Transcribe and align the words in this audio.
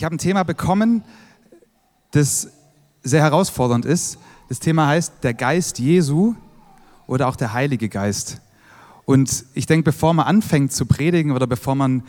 Ich 0.00 0.04
habe 0.04 0.14
ein 0.14 0.18
Thema 0.18 0.44
bekommen, 0.44 1.04
das 2.12 2.48
sehr 3.02 3.20
herausfordernd 3.20 3.84
ist. 3.84 4.16
Das 4.48 4.58
Thema 4.58 4.86
heißt 4.86 5.12
der 5.22 5.34
Geist 5.34 5.78
Jesu 5.78 6.36
oder 7.06 7.28
auch 7.28 7.36
der 7.36 7.52
Heilige 7.52 7.90
Geist. 7.90 8.40
Und 9.04 9.44
ich 9.52 9.66
denke, 9.66 9.84
bevor 9.84 10.14
man 10.14 10.24
anfängt 10.24 10.72
zu 10.72 10.86
predigen 10.86 11.32
oder 11.32 11.46
bevor 11.46 11.74
man, 11.74 12.04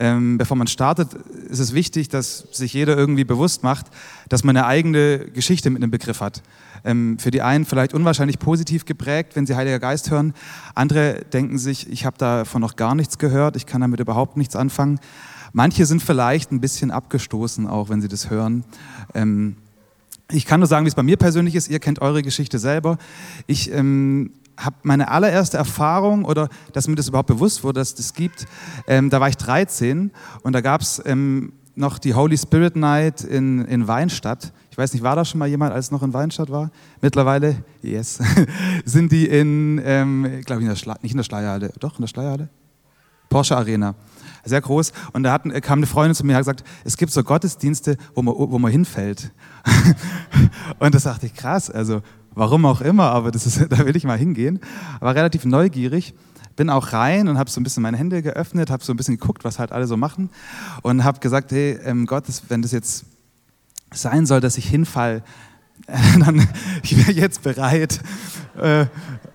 ähm, 0.00 0.38
bevor 0.38 0.56
man 0.56 0.66
startet, 0.66 1.14
ist 1.48 1.60
es 1.60 1.72
wichtig, 1.72 2.08
dass 2.08 2.48
sich 2.50 2.72
jeder 2.72 2.96
irgendwie 2.96 3.22
bewusst 3.22 3.62
macht, 3.62 3.86
dass 4.28 4.42
man 4.42 4.56
eine 4.56 4.66
eigene 4.66 5.30
Geschichte 5.30 5.70
mit 5.70 5.80
einem 5.80 5.92
Begriff 5.92 6.20
hat. 6.20 6.42
Ähm, 6.84 7.16
für 7.20 7.30
die 7.30 7.42
einen 7.42 7.64
vielleicht 7.64 7.94
unwahrscheinlich 7.94 8.40
positiv 8.40 8.86
geprägt, 8.86 9.36
wenn 9.36 9.46
sie 9.46 9.54
Heiliger 9.54 9.78
Geist 9.78 10.10
hören. 10.10 10.34
Andere 10.74 11.24
denken 11.32 11.58
sich, 11.58 11.88
ich 11.92 12.06
habe 12.06 12.18
davon 12.18 12.60
noch 12.60 12.74
gar 12.74 12.96
nichts 12.96 13.18
gehört, 13.18 13.54
ich 13.54 13.66
kann 13.66 13.82
damit 13.82 14.00
überhaupt 14.00 14.36
nichts 14.36 14.56
anfangen. 14.56 14.98
Manche 15.56 15.86
sind 15.86 16.02
vielleicht 16.02 16.52
ein 16.52 16.60
bisschen 16.60 16.90
abgestoßen, 16.90 17.66
auch 17.66 17.88
wenn 17.88 18.02
sie 18.02 18.08
das 18.08 18.28
hören. 18.28 18.62
Ähm, 19.14 19.56
ich 20.30 20.44
kann 20.44 20.60
nur 20.60 20.66
sagen, 20.66 20.84
wie 20.84 20.88
es 20.88 20.94
bei 20.94 21.02
mir 21.02 21.16
persönlich 21.16 21.54
ist. 21.54 21.70
Ihr 21.70 21.78
kennt 21.78 22.02
eure 22.02 22.20
Geschichte 22.20 22.58
selber. 22.58 22.98
Ich 23.46 23.72
ähm, 23.72 24.32
habe 24.58 24.76
meine 24.82 25.08
allererste 25.10 25.56
Erfahrung 25.56 26.26
oder 26.26 26.50
dass 26.74 26.88
mir 26.88 26.94
das 26.94 27.08
überhaupt 27.08 27.28
bewusst 27.28 27.64
wurde, 27.64 27.80
dass 27.80 27.88
es 27.88 27.94
das 27.94 28.12
gibt. 28.12 28.44
Ähm, 28.86 29.08
da 29.08 29.18
war 29.18 29.30
ich 29.30 29.38
13 29.38 30.10
und 30.42 30.52
da 30.52 30.60
gab 30.60 30.82
es 30.82 31.00
ähm, 31.06 31.54
noch 31.74 31.98
die 31.98 32.12
Holy 32.12 32.36
Spirit 32.36 32.76
Night 32.76 33.22
in, 33.24 33.64
in 33.64 33.88
Weinstadt. 33.88 34.52
Ich 34.70 34.76
weiß 34.76 34.92
nicht, 34.92 35.02
war 35.02 35.16
da 35.16 35.24
schon 35.24 35.38
mal 35.38 35.48
jemand, 35.48 35.72
als 35.72 35.86
es 35.86 35.90
noch 35.90 36.02
in 36.02 36.12
Weinstadt 36.12 36.50
war? 36.50 36.70
Mittlerweile, 37.00 37.64
yes, 37.80 38.18
sind 38.84 39.10
die 39.10 39.26
in, 39.26 39.80
ähm, 39.82 40.42
glaube 40.44 40.60
ich, 40.60 40.68
in 40.68 40.74
der 40.74 40.96
nicht 41.00 41.12
in 41.12 41.16
der 41.16 41.24
Schleierhalle, 41.24 41.72
doch 41.80 41.94
in 41.94 42.02
der 42.02 42.08
Schleierhalle? 42.08 42.50
Porsche 43.30 43.56
Arena 43.56 43.94
sehr 44.46 44.60
groß. 44.60 44.92
Und 45.12 45.24
da 45.24 45.32
hatten, 45.32 45.52
kam 45.60 45.80
eine 45.80 45.86
Freundin 45.86 46.14
zu 46.14 46.24
mir 46.24 46.32
und 46.32 46.36
hat 46.36 46.42
gesagt, 46.42 46.64
es 46.84 46.96
gibt 46.96 47.12
so 47.12 47.22
Gottesdienste, 47.22 47.96
wo 48.14 48.22
man, 48.22 48.34
wo 48.36 48.58
man 48.58 48.70
hinfällt. 48.70 49.32
und 50.78 50.94
das 50.94 51.02
dachte 51.02 51.26
ich, 51.26 51.34
krass, 51.34 51.70
also 51.70 52.02
warum 52.34 52.64
auch 52.64 52.80
immer, 52.80 53.10
aber 53.10 53.30
das 53.30 53.46
ist, 53.46 53.60
da 53.70 53.84
will 53.84 53.96
ich 53.96 54.04
mal 54.04 54.18
hingehen. 54.18 54.60
War 55.00 55.14
relativ 55.14 55.44
neugierig, 55.44 56.14
bin 56.54 56.70
auch 56.70 56.92
rein 56.92 57.28
und 57.28 57.38
habe 57.38 57.50
so 57.50 57.60
ein 57.60 57.64
bisschen 57.64 57.82
meine 57.82 57.96
Hände 57.96 58.22
geöffnet, 58.22 58.70
habe 58.70 58.84
so 58.84 58.92
ein 58.92 58.96
bisschen 58.96 59.18
geguckt, 59.18 59.44
was 59.44 59.58
halt 59.58 59.72
alle 59.72 59.86
so 59.86 59.96
machen 59.96 60.30
und 60.82 61.04
habe 61.04 61.20
gesagt, 61.20 61.52
hey 61.52 61.78
ähm, 61.84 62.06
Gott, 62.06 62.24
wenn 62.48 62.62
das 62.62 62.72
jetzt 62.72 63.04
sein 63.92 64.26
soll, 64.26 64.40
dass 64.40 64.56
ich 64.58 64.66
hinfall, 64.66 65.22
dann 66.18 66.46
ich 66.82 66.96
wäre 66.96 67.12
jetzt 67.12 67.42
bereit. 67.42 68.00
Äh, 68.56 68.86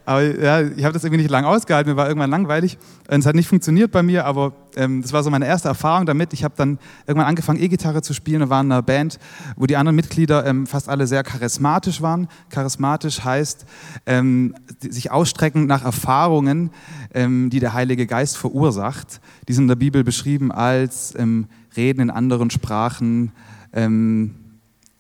aber 0.06 0.24
ja, 0.24 0.62
ich 0.62 0.84
habe 0.84 0.94
das 0.94 1.04
irgendwie 1.04 1.22
nicht 1.22 1.30
lange 1.30 1.48
ausgehalten, 1.48 1.92
mir 1.92 1.98
war 1.98 2.08
irgendwann 2.08 2.30
langweilig. 2.30 2.78
Es 3.08 3.26
hat 3.26 3.36
nicht 3.36 3.48
funktioniert 3.48 3.92
bei 3.92 4.02
mir, 4.02 4.26
aber 4.26 4.54
ähm, 4.76 5.02
das 5.02 5.14
war 5.14 5.22
so 5.24 5.30
meine 5.30 5.46
erste 5.46 5.68
Erfahrung 5.68 6.06
damit. 6.06 6.34
Ich 6.34 6.44
habe 6.44 6.54
dann 6.58 6.80
irgendwann 7.06 7.28
angefangen, 7.28 7.62
E-Gitarre 7.62 8.02
zu 8.02 8.14
spielen 8.14 8.42
und 8.42 8.50
war 8.50 8.62
in 8.62 8.72
einer 8.72 8.82
Band, 8.82 9.20
wo 9.56 9.66
die 9.66 9.76
anderen 9.76 9.96
Mitglieder 9.96 10.46
ähm, 10.46 10.66
fast 10.66 10.90
alle 10.90 11.08
sehr 11.08 11.24
charismatisch 11.24 12.02
waren. 12.02 12.28
Charismatisch 12.50 13.24
heißt 13.24 13.66
ähm, 14.06 14.56
sich 14.80 15.12
ausstrecken 15.12 15.68
nach 15.68 15.84
Erfahrungen, 15.84 16.72
ähm, 17.14 17.50
die 17.50 17.60
der 17.60 17.74
Heilige 17.74 18.08
Geist 18.08 18.38
verursacht. 18.38 19.22
Die 19.48 19.54
sind 19.54 19.66
in 19.66 19.70
der 19.70 19.76
Bibel 19.76 20.04
beschrieben 20.04 20.52
als 20.52 21.14
ähm, 21.18 21.48
Reden 21.76 22.02
in 22.02 22.10
anderen 22.10 22.50
Sprachen, 22.50 23.32
ähm, 23.74 24.36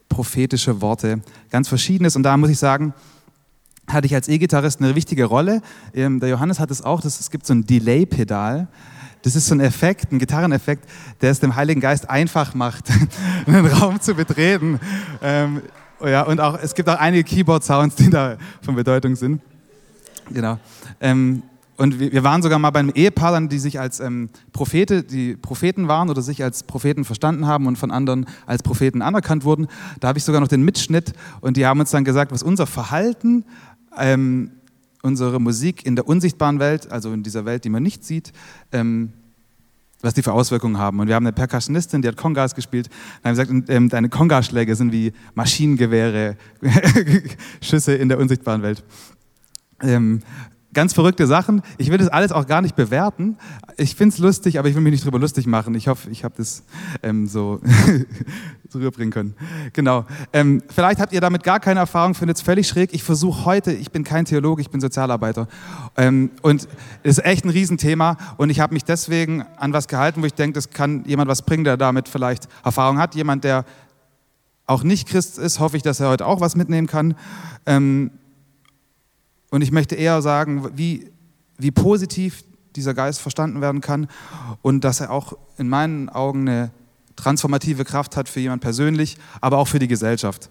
prophetische 0.09 0.81
Worte, 0.81 1.22
ganz 1.49 1.67
verschiedenes. 1.67 2.16
Und 2.16 2.23
da 2.23 2.38
muss 2.38 2.49
ich 2.49 2.59
sagen, 2.59 2.94
hatte 3.88 4.06
ich 4.06 4.16
als 4.16 4.28
E-Gitarrist 4.28 4.82
eine 4.82 4.96
wichtige 4.96 5.26
Rolle. 5.26 5.62
Ähm, 5.94 6.20
der 6.20 6.30
Johannes 6.30 6.60
hat 6.60 6.72
es 6.72 6.82
auch, 6.82 7.02
das, 7.02 7.20
es 7.20 7.30
gibt 7.32 7.46
so 7.46 7.54
ein 7.54 7.66
Delay-Pedal. 7.66 8.68
Das 9.24 9.36
ist 9.36 9.48
so 9.48 9.56
ein 9.56 9.60
Effekt, 9.60 10.12
ein 10.12 10.20
Gitarreneffekt, 10.20 10.90
der 11.22 11.32
es 11.32 11.40
dem 11.40 11.56
Heiligen 11.56 11.82
Geist 11.82 12.09
einfach 12.09 12.54
macht, 12.56 12.86
einen 13.46 13.68
Raum 13.68 14.02
zu 14.02 14.16
betreten. 14.16 14.80
Ähm, 15.22 15.62
ja, 16.04 16.24
und 16.24 16.40
auch, 16.40 16.58
es 16.62 16.74
gibt 16.74 16.90
auch 16.90 16.98
einige 16.98 17.24
Keyboard-Sounds, 17.24 17.96
die 17.96 18.09
da 18.09 18.38
von 18.62 18.76
Bedeutung 18.76 19.16
sind. 19.16 19.42
Genau. 20.32 20.58
Ähm, 21.00 21.44
und 21.81 22.00
wir 22.00 22.24
waren 22.24 22.44
sogar 22.44 22.59
mal 22.59 22.70
bei 22.70 22.80
einem 22.80 22.91
Ehepaar, 22.94 23.41
die 23.47 23.58
sich 23.58 23.80
als 23.80 24.00
ähm, 24.00 24.30
Prophete, 24.53 25.02
die 25.02 25.36
Propheten 25.36 25.88
waren 25.88 26.12
oder 26.12 26.22
sich 26.22 26.44
als 26.44 26.62
Propheten 26.62 27.06
verstanden 27.06 27.47
haben 27.47 27.66
und 27.66 27.75
von 27.75 27.90
anderen 27.90 28.28
als 28.46 28.62
Propheten 28.62 29.02
anerkannt 29.02 29.46
wurden. 29.46 29.68
Da 30.00 30.09
habe 30.09 30.20
ich 30.20 30.24
sogar 30.24 30.41
noch 30.41 30.47
den 30.47 30.62
Mitschnitt 30.62 31.14
und 31.40 31.58
die 31.58 31.66
haben 31.66 31.80
uns 31.80 31.90
dann 31.90 32.03
gesagt, 32.03 32.31
was 32.31 32.44
unser 32.44 32.68
Verhalten, 32.68 33.46
ähm, 33.97 34.52
unsere 35.02 35.40
Musik 35.40 35.85
in 35.85 35.96
der 35.96 36.07
unsichtbaren 36.07 36.59
Welt, 36.59 36.91
also 36.91 37.12
in 37.13 37.24
dieser 37.24 37.46
Welt, 37.46 37.63
die 37.63 37.69
man 37.69 37.84
nicht 37.84 38.03
sieht, 38.03 38.31
ähm, 38.72 39.13
was 40.02 40.13
die 40.13 40.24
für 40.24 40.34
Auswirkungen 40.34 40.78
haben. 40.78 41.00
Und 41.00 41.07
wir 41.07 41.16
haben 41.16 41.25
eine 41.25 41.34
Percussionistin, 41.34 42.02
die 42.02 42.07
hat 42.07 42.18
Kongas 42.18 42.56
gespielt. 42.56 42.90
Und 43.18 43.29
haben 43.29 43.35
gesagt, 43.35 43.69
ähm, 43.69 43.90
deine 43.90 44.09
Kongaschläge 44.09 44.75
sind 44.75 44.91
wie 44.91 45.13
Maschinengewehre, 45.35 46.38
Schüsse 47.62 47.94
in 47.94 48.09
der 48.09 48.19
unsichtbaren 48.19 48.63
Welt. 48.63 48.84
Ähm, 49.84 50.22
ganz 50.74 50.94
verrückte 50.94 51.28
Sachen. 51.28 51.62
Ich 51.78 51.90
will 51.90 51.98
das 51.98 52.08
alles 52.08 52.32
auch 52.32 52.48
gar 52.48 52.62
nicht 52.62 52.76
bewerten. 52.76 53.38
Ich 53.78 53.96
finde 53.96 54.14
es 54.14 54.20
lustig, 54.20 54.59
aber 54.59 54.70
ich 54.70 54.76
will 54.76 54.82
mich 54.82 54.92
nicht 54.92 55.06
drüber 55.06 55.20
lustig 55.20 55.48
machen. 55.48 55.76
Ich 55.76 55.88
hoffe, 55.88 56.09
ich 56.09 56.24
habe 56.24 56.34
das 56.38 56.64
ähm, 57.04 57.28
so, 57.28 57.59
rüberbringen 58.74 59.12
können. 59.12 59.36
Genau. 59.74 60.06
Ähm, 60.34 60.62
vielleicht 60.70 61.00
habt 61.00 61.14
ihr 61.14 61.22
damit 61.22 61.44
gar 61.44 61.59
keine 61.59 61.82
Erfahrung, 61.82 62.16
findet 62.16 62.38
es 62.38 62.44
völlig 62.44 62.68
schräg. 62.68 62.94
Ich 62.94 63.04
versuche 63.04 63.46
heute, 63.46 63.72
ich 63.72 63.92
bin 63.92 64.04
kein 64.04 64.26
Theologe, 64.26 64.62
ich 64.62 64.70
bin 64.70 64.82
Sozialarbeiter. 64.82 65.48
Ähm, 65.98 66.32
und 66.42 66.68
es 67.03 67.18
ist 67.18 67.26
echt 67.26 67.46
ein 67.46 67.50
Riesenthema. 67.50 68.18
Und 68.38 68.50
ich 68.50 68.59
habe 68.59 68.74
mich 68.74 68.84
deswegen 68.84 69.44
an 69.58 69.74
was 69.74 69.88
gehalten, 69.88 70.22
wo 70.22 70.26
ich 70.26 70.34
denke, 70.34 70.53
das 70.53 70.70
kann 70.70 71.03
jemand 71.06 71.30
was 71.30 71.42
bringen, 71.42 71.64
der 71.64 71.78
damit 71.78 72.08
vielleicht 72.08 72.48
Erfahrung 72.64 72.98
hat. 72.98 73.16
Jemand, 73.16 73.44
der 73.44 73.66
auch 74.66 74.84
nicht 74.84 75.08
Christ 75.08 75.38
ist, 75.38 75.59
hoffe 75.59 75.76
ich, 75.76 75.84
dass 75.84 76.00
er 76.00 76.09
heute 76.09 76.26
auch 76.26 76.40
was 76.40 76.56
mitnehmen 76.56 76.88
kann. 76.88 77.16
Ähm, 77.66 78.12
und 79.51 79.62
ich 79.62 79.72
möchte 79.72 79.95
eher 79.95 80.22
sagen, 80.23 80.72
wie, 80.75 81.12
wie 81.57 81.72
positiv 81.72 82.44
dieser 82.75 82.94
Geist 82.94 83.22
verstanden 83.22 83.62
werden 83.62 83.81
kann 83.81 84.07
und 84.62 84.84
dass 84.84 85.01
er 85.01 85.12
auch 85.12 85.38
in 85.57 85.69
meinen 85.69 86.09
Augen 86.09 86.47
eine 86.47 86.72
transformative 87.17 87.85
Kraft 87.85 88.17
hat 88.17 88.29
für 88.29 88.40
jemand 88.40 88.61
persönlich, 88.61 89.17
aber 89.41 89.57
auch 89.57 89.67
für 89.67 89.78
die 89.78 89.90
Gesellschaft. 89.90 90.50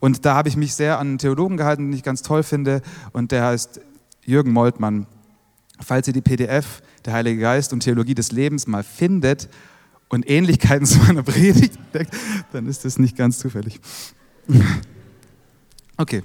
Und 0.00 0.26
da 0.26 0.34
habe 0.34 0.48
ich 0.48 0.56
mich 0.56 0.74
sehr 0.74 0.98
an 0.98 1.08
einen 1.08 1.18
Theologen 1.18 1.56
gehalten, 1.56 1.86
den 1.86 1.96
ich 1.96 2.02
ganz 2.02 2.22
toll 2.22 2.42
finde, 2.42 2.82
und 3.12 3.32
der 3.32 3.46
heißt 3.46 3.80
Jürgen 4.24 4.52
Moltmann. 4.52 5.06
Falls 5.80 6.08
ihr 6.08 6.12
die 6.12 6.20
PDF, 6.20 6.82
der 7.06 7.14
Heilige 7.14 7.40
Geist 7.40 7.72
und 7.72 7.80
Theologie 7.80 8.14
des 8.14 8.32
Lebens 8.32 8.66
mal 8.66 8.82
findet 8.82 9.48
und 10.08 10.28
Ähnlichkeiten 10.28 10.84
zu 10.84 10.98
meiner 10.98 11.22
Predigt 11.22 11.76
entdeckt, 11.76 12.14
dann 12.52 12.66
ist 12.66 12.84
das 12.84 12.98
nicht 12.98 13.16
ganz 13.16 13.38
zufällig. 13.38 13.80
Okay. 15.96 16.22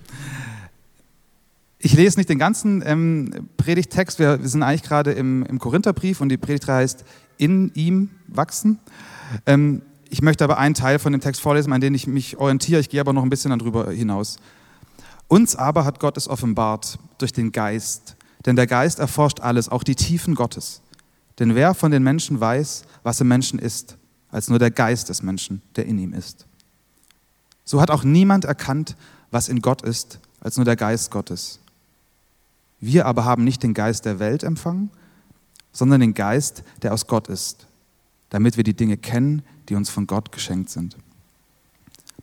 Ich 1.85 1.94
lese 1.94 2.18
nicht 2.18 2.29
den 2.29 2.40
ganzen 2.40 2.81
ähm, 2.84 3.29
Predigttext, 3.57 4.18
wir, 4.18 4.41
wir, 4.41 4.50
sind 4.50 4.63
eigentlich 4.63 4.81
gerade 4.81 5.12
im, 5.12 5.44
im 5.44 5.59
Korintherbrief 5.59 6.19
und 6.19 6.29
die 6.29 6.38
Predigtreihe 6.38 6.78
heißt 6.78 7.06
In 7.38 7.72
ihm 7.75 8.09
wachsen. 8.25 8.79
Ähm, 9.46 9.84
ich 10.09 10.23
möchte 10.23 10.44
aber 10.44 10.57
einen 10.57 10.73
Teil 10.73 10.97
von 10.97 11.12
dem 11.12 11.22
Text 11.22 11.41
vorlesen, 11.41 11.72
an 11.73 11.81
den 11.81 11.94
ich 11.94 12.07
mich 12.07 12.38
orientiere, 12.38 12.79
ich 12.79 12.90
gehe 12.90 13.00
aber 13.00 13.13
noch 13.13 13.22
ein 13.22 13.29
bisschen 13.29 13.56
darüber 13.56 13.91
hinaus. 13.91 14.38
Uns 15.28 15.56
aber 15.56 15.85
hat 15.85 16.00
Gott 16.00 16.18
es 16.18 16.28
offenbart 16.28 16.97
durch 17.19 17.34
den 17.34 17.51
Geist, 17.51 18.16
denn 18.47 18.56
der 18.56 18.66
Geist 18.66 18.97
erforscht 18.97 19.41
alles, 19.41 19.69
auch 19.69 19.84
die 19.84 19.94
Tiefen 19.94 20.34
Gottes. 20.34 20.81
Denn 21.38 21.53
wer 21.53 21.75
von 21.75 21.91
den 21.91 22.02
Menschen 22.02 22.40
weiß, 22.40 22.85
was 23.03 23.22
im 23.22 23.28
Menschen 23.28 23.59
ist, 23.59 23.96
als 24.31 24.50
nur 24.50 24.57
der 24.57 24.72
Geist 24.72 25.09
des 25.09 25.22
Menschen, 25.22 25.62
der 25.75 25.85
in 25.85 26.00
ihm 26.00 26.13
ist. 26.13 26.47
So 27.63 27.79
hat 27.79 27.91
auch 27.91 28.03
niemand 28.03 28.44
erkannt, 28.44 28.96
was 29.29 29.50
in 29.50 29.62
Gott 29.62 29.84
ist, 29.84 30.19
als 30.40 30.57
nur 30.57 30.66
der 30.66 30.78
Geist 30.78 31.12
Gottes. 31.12 31.59
Wir 32.80 33.06
aber 33.06 33.25
haben 33.25 33.44
nicht 33.44 33.63
den 33.63 33.74
Geist 33.74 34.06
der 34.06 34.19
Welt 34.19 34.44
empfangen, 34.44 34.90
sondern 35.72 36.02
den 36.02 36.13
Geist, 36.13 36.63
der 36.81 36.94
aus 36.94 37.08
Gott 37.08 37.28
ist, 37.28 37.68
damit 38.30 38.58
wir 38.58 38.63
die 38.63 38.75
Dinge 38.75 38.97
kennen, 38.97 39.44
die 39.69 39.75
uns 39.75 39.90
von 39.90 40.08
Gott 40.08 40.31
geschenkt 40.31 40.69
sind. 40.69 40.96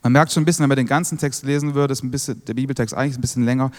Man 0.02 0.12
merkt 0.12 0.32
schon 0.32 0.42
ein 0.42 0.46
bisschen, 0.46 0.64
wenn 0.64 0.68
man 0.68 0.76
den 0.76 0.86
ganzen 0.86 1.18
Text 1.18 1.44
lesen 1.44 1.74
würde, 1.74 1.92
ist 1.92 2.02
ein 2.02 2.10
bisschen, 2.10 2.44
der 2.44 2.54
Bibeltext 2.54 2.94
eigentlich 2.94 3.18
ein 3.18 3.20
bisschen 3.20 3.44
länger. 3.44 3.70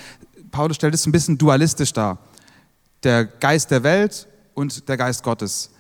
Paulus 0.51 0.77
stellt 0.77 0.93
es 0.93 1.05
ein 1.05 1.11
bisschen 1.11 1.37
dualistisch 1.37 1.91
dar. 1.91 2.19
Der 3.03 3.25
Geist 3.25 3.71
der 3.71 3.83
Welt 3.83 4.27
und 4.53 4.87
der 4.87 4.95
Geist 4.95 5.23
Gottes. 5.23 5.71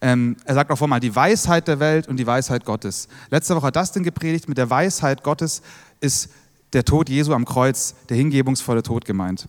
Ähm, 0.00 0.36
er 0.44 0.54
sagt 0.54 0.70
auch 0.70 0.76
vormal 0.76 1.00
die 1.00 1.14
Weisheit 1.14 1.68
der 1.68 1.80
Welt 1.80 2.08
und 2.08 2.18
die 2.18 2.26
Weisheit 2.26 2.64
Gottes. 2.64 3.08
Letzte 3.30 3.56
Woche 3.56 3.68
hat 3.68 3.76
das 3.76 3.92
denn 3.92 4.02
gepredigt. 4.02 4.48
Mit 4.48 4.58
der 4.58 4.68
Weisheit 4.68 5.22
Gottes 5.22 5.62
ist 6.00 6.28
der 6.72 6.84
Tod 6.84 7.08
Jesu 7.08 7.32
am 7.32 7.46
Kreuz, 7.46 7.94
der 8.08 8.16
hingebungsvolle 8.18 8.82
Tod 8.82 9.04
gemeint. 9.06 9.48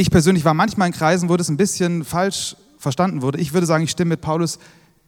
Ich 0.00 0.10
persönlich 0.10 0.46
war 0.46 0.54
manchmal 0.54 0.88
in 0.88 0.94
Kreisen, 0.94 1.28
wo 1.28 1.36
das 1.36 1.50
ein 1.50 1.58
bisschen 1.58 2.06
falsch 2.06 2.56
verstanden 2.78 3.20
wurde. 3.20 3.38
Ich 3.38 3.52
würde 3.52 3.66
sagen, 3.66 3.84
ich 3.84 3.90
stimme 3.90 4.08
mit 4.08 4.22
Paulus 4.22 4.58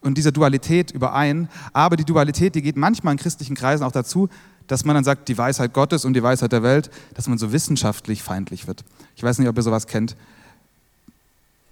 und 0.02 0.18
dieser 0.18 0.32
Dualität 0.32 0.90
überein. 0.90 1.48
Aber 1.72 1.96
die 1.96 2.04
Dualität, 2.04 2.54
die 2.54 2.60
geht 2.60 2.76
manchmal 2.76 3.12
in 3.12 3.18
christlichen 3.18 3.56
Kreisen 3.56 3.84
auch 3.84 3.92
dazu, 3.92 4.28
dass 4.66 4.84
man 4.84 4.94
dann 4.94 5.02
sagt, 5.02 5.30
die 5.30 5.38
Weisheit 5.38 5.72
Gottes 5.72 6.04
und 6.04 6.12
die 6.12 6.22
Weisheit 6.22 6.52
der 6.52 6.62
Welt, 6.62 6.90
dass 7.14 7.26
man 7.26 7.38
so 7.38 7.52
wissenschaftlich 7.52 8.22
feindlich 8.22 8.66
wird. 8.66 8.84
Ich 9.16 9.22
weiß 9.22 9.38
nicht, 9.38 9.48
ob 9.48 9.56
ihr 9.56 9.62
sowas 9.62 9.86
kennt. 9.86 10.14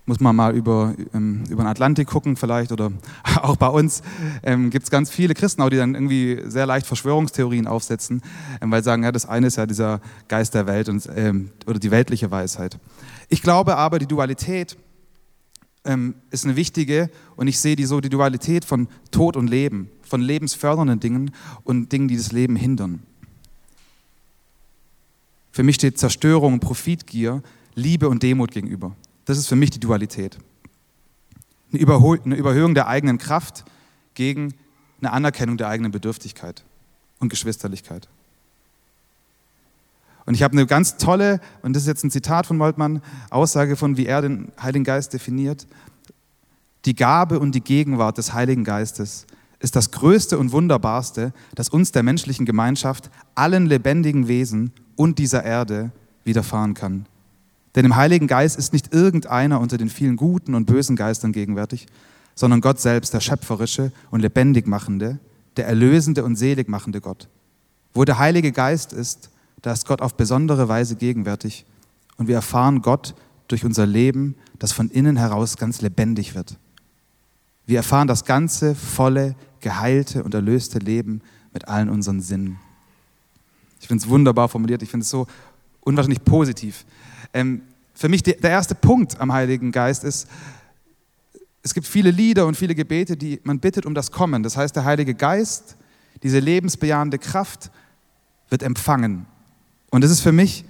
Muss 0.06 0.20
man 0.20 0.35
mal 0.35 0.55
über, 0.55 0.94
ähm, 1.14 1.44
über 1.49 1.62
den 1.62 1.69
Atlantik 1.69 2.08
gucken 2.08 2.37
vielleicht 2.37 2.73
oder 2.73 2.91
auch 3.43 3.56
bei 3.56 3.69
uns 3.69 4.02
ähm, 4.43 4.70
gibt 4.70 4.85
es 4.85 4.91
ganz 4.91 5.11
viele 5.11 5.35
Christen, 5.35 5.62
auch 5.62 5.70
die 5.70 5.76
dann 5.76 5.94
irgendwie 5.94 6.41
sehr 6.47 6.67
leicht 6.67 6.87
Verschwörungstheorien 6.87 7.67
aufsetzen, 7.67 8.23
ähm, 8.61 8.70
weil 8.70 8.82
sie 8.82 8.87
sagen, 8.87 9.05
ja, 9.05 9.12
das 9.12 9.26
eine 9.26 9.47
ist 9.47 9.56
ja 9.56 9.67
dieser 9.67 10.00
Geist 10.29 10.55
der 10.55 10.67
Welt 10.67 10.88
und, 10.88 11.08
ähm, 11.14 11.50
oder 11.67 11.79
die 11.79 11.91
weltliche 11.91 12.31
Weisheit. 12.31 12.79
Ich 13.29 13.43
glaube 13.43 13.76
aber, 13.76 13.99
die 13.99 14.06
Dualität 14.06 14.76
ähm, 15.85 16.14
ist 16.31 16.44
eine 16.44 16.56
wichtige 16.56 17.11
und 17.37 17.49
ich 17.49 17.58
sehe 17.58 17.76
die 17.76 17.85
so 17.85 18.00
die 18.00 18.11
Dualität 18.11 18.64
von 18.64 18.88
Tod 19.11 19.37
und 19.37 19.49
Leben, 19.49 19.91
von 20.02 20.20
lebensfördernden 20.20 21.00
Dingen 21.00 21.31
und 21.64 21.93
Dingen, 21.93 22.08
die 22.08 22.17
das 22.17 22.32
Leben 22.32 22.56
hindern. 22.56 23.02
Für 25.52 25.62
mich 25.62 25.76
steht 25.76 25.99
Zerstörung 25.99 26.55
und 26.55 26.61
Profitgier, 26.61 27.43
Liebe 27.75 28.08
und 28.08 28.23
Demut 28.23 28.50
gegenüber. 28.50 28.94
Das 29.30 29.38
ist 29.38 29.46
für 29.46 29.54
mich 29.54 29.70
die 29.70 29.78
Dualität. 29.78 30.38
Eine, 31.72 31.80
Überhöhung 32.34 32.74
der 32.74 32.88
eigenen 32.88 33.16
Kraft 33.16 33.64
gegen 34.14 34.54
eine 35.00 35.12
Anerkennung 35.12 35.56
der 35.56 35.68
eigenen 35.68 35.92
Bedürftigkeit 35.92 36.64
und 37.20 37.28
Geschwisterlichkeit. 37.28 38.08
Und 40.26 40.34
ich 40.34 40.42
habe 40.42 40.54
eine 40.54 40.66
ganz 40.66 40.96
tolle, 40.96 41.40
und 41.62 41.76
das 41.76 41.84
ist 41.84 41.86
jetzt 41.86 42.02
ein 42.02 42.10
Zitat 42.10 42.44
von 42.44 42.56
Moltmann, 42.56 43.02
Aussage 43.30 43.76
von, 43.76 43.96
wie 43.96 44.06
er 44.06 44.20
den 44.20 44.50
Heiligen 44.60 44.82
Geist 44.82 45.12
definiert. 45.12 45.68
Die 46.84 46.96
Gabe 46.96 47.38
und 47.38 47.54
die 47.54 47.62
Gegenwart 47.62 48.18
des 48.18 48.32
Heiligen 48.32 48.64
Geistes 48.64 49.28
ist 49.60 49.76
das 49.76 49.92
Größte 49.92 50.40
und 50.40 50.50
Wunderbarste, 50.50 51.32
das 51.54 51.68
uns 51.68 51.92
der 51.92 52.02
menschlichen 52.02 52.46
Gemeinschaft, 52.46 53.12
allen 53.36 53.66
lebendigen 53.66 54.26
Wesen 54.26 54.72
und 54.96 55.20
dieser 55.20 55.44
Erde 55.44 55.92
widerfahren 56.24 56.74
kann. 56.74 57.06
Denn 57.75 57.84
im 57.84 57.96
Heiligen 57.96 58.26
Geist 58.26 58.58
ist 58.58 58.72
nicht 58.72 58.93
irgendeiner 58.93 59.61
unter 59.61 59.78
den 59.78 59.88
vielen 59.88 60.17
guten 60.17 60.55
und 60.55 60.67
bösen 60.67 60.96
Geistern 60.96 61.32
gegenwärtig, 61.32 61.87
sondern 62.34 62.61
Gott 62.61 62.81
selbst, 62.81 63.14
der 63.14 63.20
schöpferische 63.20 63.93
und 64.11 64.20
lebendig 64.20 64.67
machende, 64.67 65.19
der 65.56 65.67
erlösende 65.67 66.25
und 66.25 66.37
selig 66.37 66.69
machende 66.69 67.00
Gott. 67.00 67.28
Wo 67.94 68.05
der 68.05 68.19
Heilige 68.19 68.52
Geist 68.52 68.93
ist, 68.93 69.31
da 69.62 69.72
ist 69.72 69.87
Gott 69.87 70.00
auf 70.00 70.14
besondere 70.14 70.69
Weise 70.69 70.96
gegenwärtig 70.96 71.64
und 72.17 72.28
wir 72.28 72.37
erfahren 72.37 72.82
Gott 72.82 73.14
durch 73.49 73.64
unser 73.64 73.87
Leben, 73.87 74.37
das 74.58 74.73
von 74.73 74.88
innen 74.90 75.16
heraus 75.16 75.56
ganz 75.56 75.81
lebendig 75.81 76.34
wird. 76.34 76.56
Wir 77.66 77.78
erfahren 77.78 78.08
das 78.08 78.25
ganze, 78.25 78.75
volle, 78.75 79.34
geheilte 79.61 80.25
und 80.25 80.34
erlöste 80.34 80.78
Leben 80.78 81.20
mit 81.52 81.69
allen 81.69 81.88
unseren 81.88 82.20
Sinnen. 82.20 82.58
Ich 83.81 83.88
finde 83.88 84.02
es 84.02 84.08
wunderbar 84.08 84.49
formuliert, 84.49 84.82
ich 84.82 84.90
finde 84.90 85.05
es 85.05 85.11
so 85.11 85.26
unwahrscheinlich 85.81 86.25
positiv. 86.25 86.84
Ähm, 87.32 87.62
für 87.94 88.08
mich 88.08 88.22
der 88.22 88.42
erste 88.42 88.74
Punkt 88.74 89.20
am 89.20 89.32
Heiligen 89.32 89.72
Geist 89.72 90.04
ist, 90.04 90.28
es 91.62 91.74
gibt 91.74 91.86
viele 91.86 92.10
Lieder 92.10 92.46
und 92.46 92.56
viele 92.56 92.74
Gebete, 92.74 93.16
die 93.16 93.40
man 93.44 93.60
bittet 93.60 93.84
um 93.84 93.94
das 93.94 94.10
Kommen. 94.10 94.42
Das 94.42 94.56
heißt, 94.56 94.74
der 94.74 94.84
Heilige 94.84 95.14
Geist, 95.14 95.76
diese 96.22 96.38
lebensbejahende 96.38 97.18
Kraft, 97.18 97.70
wird 98.48 98.62
empfangen. 98.62 99.26
Und 99.90 100.02
das 100.02 100.10
ist 100.10 100.20
für 100.20 100.32
mich, 100.32 100.64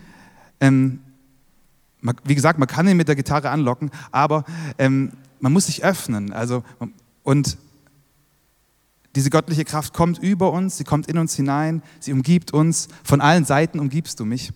ähm, 0.61 1.01
wie 2.25 2.35
gesagt, 2.35 2.59
man 2.59 2.69
kann 2.69 2.89
ihn 2.89 2.97
mit 2.97 3.09
der 3.09 3.17
Gitarre 3.17 3.51
anlocken, 3.51 3.91
aber 4.11 4.45
ähm, 4.79 5.13
man 5.39 5.53
muss 5.53 5.67
sich 5.67 5.85
öffnen. 5.85 6.33
Also, 6.33 6.65
und 7.23 7.59
diese 9.15 9.31
göttliche 9.31 9.65
Kraft 9.65 9.93
kommt 9.93 10.19
über 10.19 10.53
uns, 10.53 10.77
sie 10.77 10.85
kommt 10.85 11.09
in 11.09 11.19
uns 11.19 11.35
hinein, 11.35 11.83
sie 11.99 12.13
umgibt 12.13 12.53
uns. 12.53 12.89
Von 13.05 13.21
allen 13.21 13.45
Seiten 13.45 13.81
umgibst 13.81 14.21
du 14.21 14.25
mich. 14.25 14.53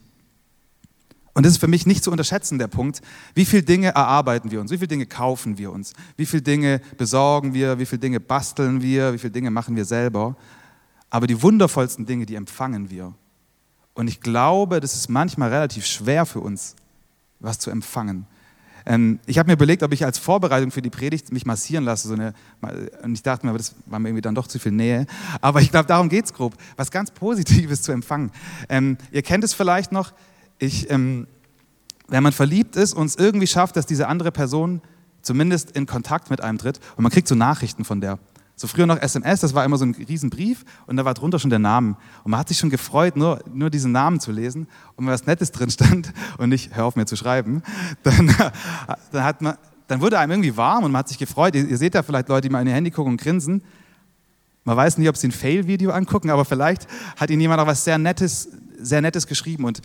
Und 1.35 1.45
das 1.45 1.53
ist 1.55 1.59
für 1.59 1.69
mich 1.69 1.85
nicht 1.85 2.05
zu 2.05 2.13
unterschätzen, 2.13 2.59
der 2.59 2.69
Punkt. 2.69 3.01
Wie 3.35 3.45
viele 3.45 3.65
Dinge 3.65 3.89
erarbeiten 3.89 4.53
wir 4.53 4.61
uns? 4.61 4.71
Wie 4.71 4.79
viele 4.79 4.89
Dinge 4.89 5.07
kaufen 5.07 5.59
wir 5.59 5.73
uns? 5.73 5.93
Wie 6.17 6.27
viele 6.27 6.43
Dinge 6.43 6.81
besorgen 6.97 7.55
wir? 7.55 7.79
Wie 7.81 7.87
viele 7.87 7.99
Dinge 7.99 8.21
basteln 8.21 8.83
wir? 8.83 9.13
Wie 9.13 9.19
viele 9.19 9.33
Dinge 9.33 9.51
machen 9.51 9.75
wir 9.75 9.85
selber? 9.85 10.37
Aber 11.11 11.27
die 11.27 11.43
wundervollsten 11.43 12.07
Dinge, 12.07 12.25
die 12.25 12.37
empfangen 12.37 12.89
wir. 12.89 13.13
Und 13.95 14.09
ich 14.09 14.21
glaube, 14.21 14.81
das 14.81 14.95
ist 14.95 15.09
manchmal 15.09 15.51
relativ 15.51 15.87
schwer 15.87 16.25
für 16.25 16.41
uns, 16.41 16.77
was 17.41 17.59
zu 17.59 17.71
empfangen. 17.71 18.27
Ähm, 18.87 19.19
ich 19.27 19.39
habe 19.39 19.49
mir 19.49 19.55
überlegt, 19.55 19.83
ob 19.83 19.93
ich 19.93 20.05
als 20.05 20.19
Vorbereitung 20.19 20.71
für 20.71 20.83
die 20.83 20.91
Predigt 20.91 21.33
mich 21.33 21.47
massieren 21.47 21.85
lasse. 21.85 22.09
So 22.09 22.15
eine, 22.15 22.35
und 23.03 23.15
ich 23.15 23.23
dachte 23.23 23.47
mir, 23.47 23.57
das 23.57 23.75
war 23.87 23.99
mir 23.99 24.09
irgendwie 24.09 24.23
dann 24.23 24.35
doch 24.35 24.47
zu 24.47 24.59
viel 24.59 24.73
Nähe. 24.73 25.07
Aber 25.41 25.61
ich 25.61 25.71
glaube, 25.71 25.87
darum 25.87 26.09
geht 26.09 26.27
es 26.27 26.33
grob. 26.33 26.55
Was 26.77 26.91
ganz 26.91 27.11
Positives 27.11 27.83
zu 27.83 27.93
empfangen. 27.93 28.31
Ähm, 28.69 28.99
ihr 29.11 29.23
kennt 29.23 29.43
es 29.43 29.55
vielleicht 29.55 29.91
noch, 29.91 30.13
ich, 30.59 30.91
ähm, 30.91 31.27
wenn 32.09 32.23
man 32.23 32.33
verliebt 32.33 32.77
ist 32.77 32.95
und 32.95 33.07
es 33.07 33.17
irgendwie 33.17 33.47
schafft, 33.47 33.77
dass 33.77 33.87
diese 33.87 34.09
andere 34.09 34.33
Person 34.33 34.81
zumindest 35.23 35.73
in 35.73 35.87
Kontakt 35.87 36.31
mit 36.31 36.41
einem 36.41 36.59
tritt 36.59 36.81
und 36.97 37.03
man 37.03 37.13
kriegt 37.13 37.29
so 37.29 37.35
Nachrichten 37.35 37.85
von 37.85 38.01
der. 38.01 38.19
So 38.57 38.69
früher 38.69 38.87
noch 38.87 39.01
SMS, 39.01 39.41
das 39.41 39.53
war 39.55 39.65
immer 39.65 39.79
so 39.79 39.85
ein 39.85 39.95
Riesenbrief 39.95 40.65
und 40.87 40.97
da 40.97 41.05
war 41.05 41.15
drunter 41.15 41.41
schon 41.41 41.51
der 41.51 41.59
Name. 41.59 41.97
Und 42.23 42.31
man 42.31 42.39
hat 42.39 42.49
sich 42.49 42.59
schon 42.59 42.71
gefreut, 42.71 43.17
nur, 43.17 43.41
nur 43.53 43.69
diesen 43.69 43.91
Namen 43.91 44.21
zu 44.21 44.31
lesen. 44.31 44.69
Und 44.95 45.07
wenn 45.07 45.13
was 45.13 45.27
Nettes 45.27 45.51
drin 45.51 45.71
stand 45.71 46.13
und 46.39 46.51
nicht, 46.51 46.75
hör 46.77 46.85
auf 46.85 46.95
mir 46.95 47.05
zu 47.05 47.17
schreiben, 47.17 47.63
dann, 48.05 48.33
dann, 49.11 49.25
hat 49.25 49.43
man, 49.43 49.57
dann 49.89 50.01
wurde 50.01 50.21
einem 50.21 50.33
irgendwie 50.33 50.57
warm 50.57 50.85
und 50.85 50.93
man 50.93 51.01
hat 51.01 51.09
sich 51.09 51.19
gefreut. 51.19 51.57
Ihr, 51.57 51.67
ihr 51.67 51.79
seht 51.79 51.95
ja 51.95 52.05
vielleicht 52.05 52.29
Leute, 52.29 52.43
die 52.43 52.53
mal 52.53 52.61
in 52.61 52.69
ihr 52.69 52.75
Handy 52.75 52.93
gucken 52.93 53.15
und 53.15 53.21
grinsen. 53.21 53.63
Man 54.63 54.77
weiß 54.77 54.99
nicht, 54.99 55.09
ob 55.09 55.17
sie 55.17 55.29
ein 55.29 55.33
Fail-Video 55.33 55.91
angucken, 55.91 56.31
aber 56.31 56.45
vielleicht 56.45 56.87
hat 57.17 57.31
ihnen 57.31 57.41
jemand 57.41 57.61
auch 57.61 57.67
was 57.67 57.83
sehr 57.83 57.99
Nettes, 57.99 58.49
sehr 58.79 59.01
Nettes 59.01 59.27
geschrieben. 59.27 59.65
Und 59.65 59.83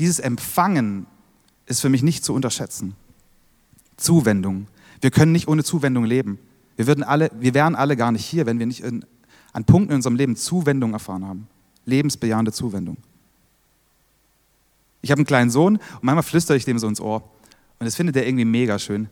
dieses 0.00 0.18
Empfangen 0.18 1.06
ist 1.66 1.80
für 1.80 1.90
mich 1.90 2.02
nicht 2.02 2.24
zu 2.24 2.32
unterschätzen. 2.32 2.96
Zuwendung. 3.96 4.66
Wir 5.02 5.10
können 5.10 5.30
nicht 5.30 5.46
ohne 5.46 5.62
Zuwendung 5.62 6.04
leben. 6.04 6.38
Wir, 6.76 6.86
würden 6.86 7.04
alle, 7.04 7.30
wir 7.38 7.52
wären 7.52 7.76
alle 7.76 7.96
gar 7.96 8.10
nicht 8.10 8.24
hier, 8.24 8.46
wenn 8.46 8.58
wir 8.58 8.66
nicht 8.66 8.80
in, 8.80 9.04
an 9.52 9.64
Punkten 9.64 9.92
in 9.92 9.96
unserem 9.96 10.16
Leben 10.16 10.36
Zuwendung 10.36 10.94
erfahren 10.94 11.26
haben. 11.26 11.46
Lebensbejahende 11.84 12.50
Zuwendung. 12.50 12.96
Ich 15.02 15.10
habe 15.10 15.18
einen 15.18 15.26
kleinen 15.26 15.50
Sohn 15.50 15.76
und 15.76 16.02
manchmal 16.02 16.22
flüstere 16.22 16.56
ich 16.56 16.64
dem 16.64 16.78
so 16.78 16.88
ins 16.88 17.00
Ohr. 17.00 17.22
Und 17.78 17.84
das 17.84 17.94
findet 17.94 18.16
er 18.16 18.26
irgendwie 18.26 18.46
mega 18.46 18.78
schön. 18.78 19.08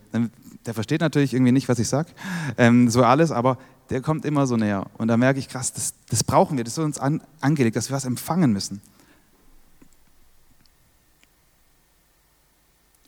Der 0.65 0.75
versteht 0.75 1.03
natürlich 1.03 1.35
irgendwie 1.35 1.53
nicht, 1.53 1.69
was 1.69 1.79
ich 1.79 1.89
sage, 1.89 2.11
ähm, 2.57 2.89
so 2.89 3.05
alles, 3.05 3.31
aber 3.31 3.59
der 3.91 4.01
kommt 4.01 4.25
immer 4.25 4.47
so 4.47 4.57
näher. 4.57 4.87
Und 4.97 5.09
da 5.09 5.19
merke 5.19 5.39
ich, 5.39 5.49
krass, 5.49 5.73
das, 5.73 5.95
das 6.09 6.25
brauchen 6.25 6.57
wir, 6.57 6.65
das 6.65 6.75
ist 6.75 6.85
uns 6.85 6.99
an, 6.99 7.23
angelegt, 7.41 7.77
dass 7.77 7.91
wir 7.91 7.97
was 7.97 8.05
empfangen 8.07 8.53
müssen. 8.53 8.81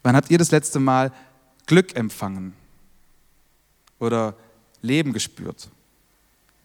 Wann 0.03 0.17
habt 0.17 0.31
ihr 0.31 0.39
das 0.39 0.51
letzte 0.51 0.81
Mal 0.81 1.13
Glück 1.67 1.95
empfangen 1.97 2.55
oder 3.99 4.35
Leben 4.83 5.13
gespürt? 5.13 5.69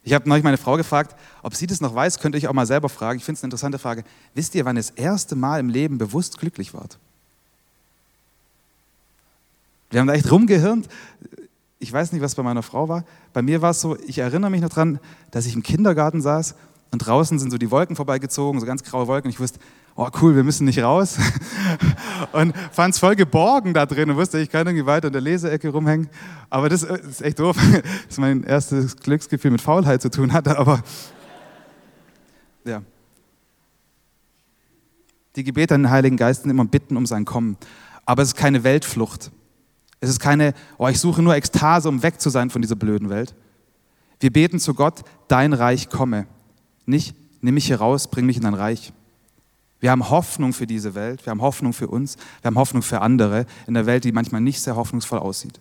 Ich 0.04 0.14
habe 0.14 0.30
neulich 0.30 0.44
meine 0.44 0.58
Frau 0.58 0.78
gefragt, 0.78 1.16
ob 1.42 1.56
sie 1.56 1.66
das 1.66 1.82
noch 1.82 1.96
weiß, 1.96 2.20
könnte 2.20 2.38
ich 2.38 2.48
auch 2.48 2.54
mal 2.54 2.68
selber 2.68 2.90
fragen. 2.90 3.18
Ich 3.18 3.26
finde 3.26 3.38
es 3.38 3.44
eine 3.44 3.48
interessante 3.48 3.80
Frage. 3.80 4.04
Wisst 4.36 4.54
ihr, 4.54 4.64
wann 4.64 4.78
ihr 4.78 4.82
das 4.82 4.92
erste 4.92 5.36
Mal 5.36 5.60
im 5.60 5.68
Leben 5.68 5.98
bewusst 5.98 6.38
glücklich 6.38 6.76
wart? 6.76 7.00
Wir 9.90 10.00
haben 10.00 10.08
da 10.08 10.14
echt 10.14 10.32
rumgehirnt. 10.32 10.88
Ich 11.80 11.92
weiß 11.92 12.12
nicht, 12.12 12.22
was 12.22 12.36
bei 12.36 12.44
meiner 12.44 12.64
Frau 12.64 12.88
war. 12.88 13.04
Bei 13.34 13.42
mir 13.42 13.64
war 13.64 13.72
es 13.72 13.82
so, 13.82 13.98
ich 14.00 14.20
erinnere 14.20 14.52
mich 14.52 14.62
noch 14.62 14.70
daran, 14.70 15.00
dass 15.32 15.48
ich 15.48 15.56
im 15.56 15.64
Kindergarten 15.64 16.22
saß 16.22 16.56
und 16.92 17.00
draußen 17.00 17.40
sind 17.40 17.50
so 17.50 17.58
die 17.58 17.72
Wolken 17.72 17.96
vorbeigezogen, 17.96 18.60
so 18.60 18.66
ganz 18.68 18.84
graue 18.84 19.08
Wolken. 19.08 19.30
Ich 19.32 19.40
wusste, 19.40 19.60
oh 19.96 20.10
cool, 20.22 20.36
wir 20.36 20.44
müssen 20.44 20.66
nicht 20.66 20.80
raus. 20.80 21.18
und 22.34 22.56
fand 22.72 22.94
es 22.94 23.00
voll 23.00 23.16
geborgen 23.16 23.74
da 23.74 23.86
drin 23.86 24.10
und 24.10 24.18
wusste, 24.18 24.40
ich 24.40 24.50
kann 24.50 24.68
irgendwie 24.68 24.86
weiter 24.86 25.08
in 25.08 25.14
der 25.14 25.22
Leseecke 25.22 25.70
rumhängen. 25.70 26.10
Aber 26.50 26.70
das 26.70 26.84
äh, 26.84 27.00
ist 27.00 27.22
echt 27.22 27.40
doof, 27.40 27.58
dass 28.08 28.18
mein 28.18 28.44
erstes 28.44 28.98
Glücksgefühl 28.98 29.52
mit 29.52 29.62
Faulheit 29.62 30.02
zu 30.02 30.10
tun 30.10 30.34
hatte. 30.34 30.58
Aber 30.58 30.82
ja. 32.66 32.82
Die 35.36 35.44
Gebete 35.44 35.76
an 35.76 35.84
den 35.84 35.92
Heiligen 35.92 36.18
Geist 36.18 36.44
sind 36.44 36.52
immer 36.52 36.66
Bitten 36.66 36.98
um 36.98 37.06
sein 37.06 37.26
Kommen. 37.26 37.58
Aber 38.06 38.22
es 38.22 38.30
ist 38.30 38.36
keine 38.36 38.64
Weltflucht. 38.64 39.32
Es 40.00 40.10
ist 40.10 40.20
keine, 40.20 40.54
oh, 40.78 40.88
ich 40.88 41.00
suche 41.00 41.22
nur 41.22 41.36
Ekstase, 41.36 41.90
um 41.90 42.04
weg 42.04 42.22
zu 42.22 42.30
sein 42.30 42.50
von 42.50 42.62
dieser 42.62 42.76
blöden 42.76 43.10
Welt. 43.10 43.34
Wir 44.20 44.32
beten 44.32 44.60
zu 44.60 44.74
Gott, 44.74 45.02
dein 45.28 45.54
Reich 45.54 45.90
komme. 45.90 46.28
Nicht, 46.86 47.16
nimm 47.42 47.56
mich 47.56 47.66
hier 47.66 47.78
raus, 47.78 48.10
bring 48.10 48.26
mich 48.26 48.38
in 48.38 48.44
dein 48.44 48.54
Reich. 48.54 48.94
Wir 49.86 49.92
haben 49.92 50.10
Hoffnung 50.10 50.52
für 50.52 50.66
diese 50.66 50.96
Welt, 50.96 51.24
wir 51.28 51.30
haben 51.30 51.44
Hoffnung 51.44 51.72
für 51.72 51.88
uns, 51.88 52.18
wir 52.42 52.48
haben 52.48 52.58
Hoffnung 52.58 52.82
für 52.82 53.02
andere 53.02 53.46
in 53.68 53.76
der 53.76 53.86
Welt, 53.86 54.04
die 54.04 54.12
manchmal 54.12 54.42
nicht 54.42 54.60
sehr 54.60 54.76
hoffnungsvoll 54.76 55.20
aussieht. 55.20 55.60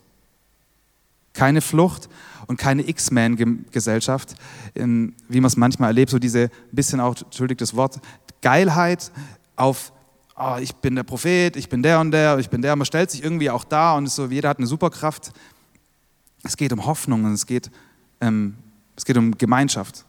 Keine 1.35 1.61
Flucht 1.61 2.09
und 2.47 2.57
keine 2.57 2.88
X-Men-Gesellschaft, 2.88 4.35
wie 4.75 4.81
man 4.81 5.45
es 5.45 5.59
manchmal 5.59 5.90
erlebt, 5.90 6.11
so 6.11 6.19
diese 6.19 6.49
bisschen 6.73 7.00
auch, 7.00 7.21
entschuldigt 7.21 7.61
das 7.61 7.76
Wort, 7.76 8.00
Geilheit 8.40 9.12
auf, 9.57 9.93
oh, 10.37 10.57
ich 10.59 10.75
bin 10.76 10.97
der 10.97 11.02
Prophet, 11.02 11.54
ich 11.57 11.69
bin 11.69 11.83
der 11.83 12.00
und 12.00 12.11
der, 12.11 12.38
ich 12.38 12.49
bin 12.49 12.62
der, 12.62 12.76
man 12.76 12.87
stellt 12.87 13.11
sich 13.11 13.23
irgendwie 13.23 13.50
auch 13.50 13.64
da 13.64 13.95
und 13.95 14.07
so, 14.07 14.25
jeder 14.28 14.49
hat 14.49 14.57
eine 14.57 14.66
Superkraft. 14.66 15.33
Es 16.45 16.57
geht 16.57 16.73
um 16.73 16.87
Hoffnung 16.87 17.25
und 17.25 17.35
es 17.35 17.45
geht, 17.45 17.71
ähm, 18.23 18.54
es 18.97 19.04
geht 19.04 19.19
um 19.19 19.37
Gemeinschaft. 19.37 20.07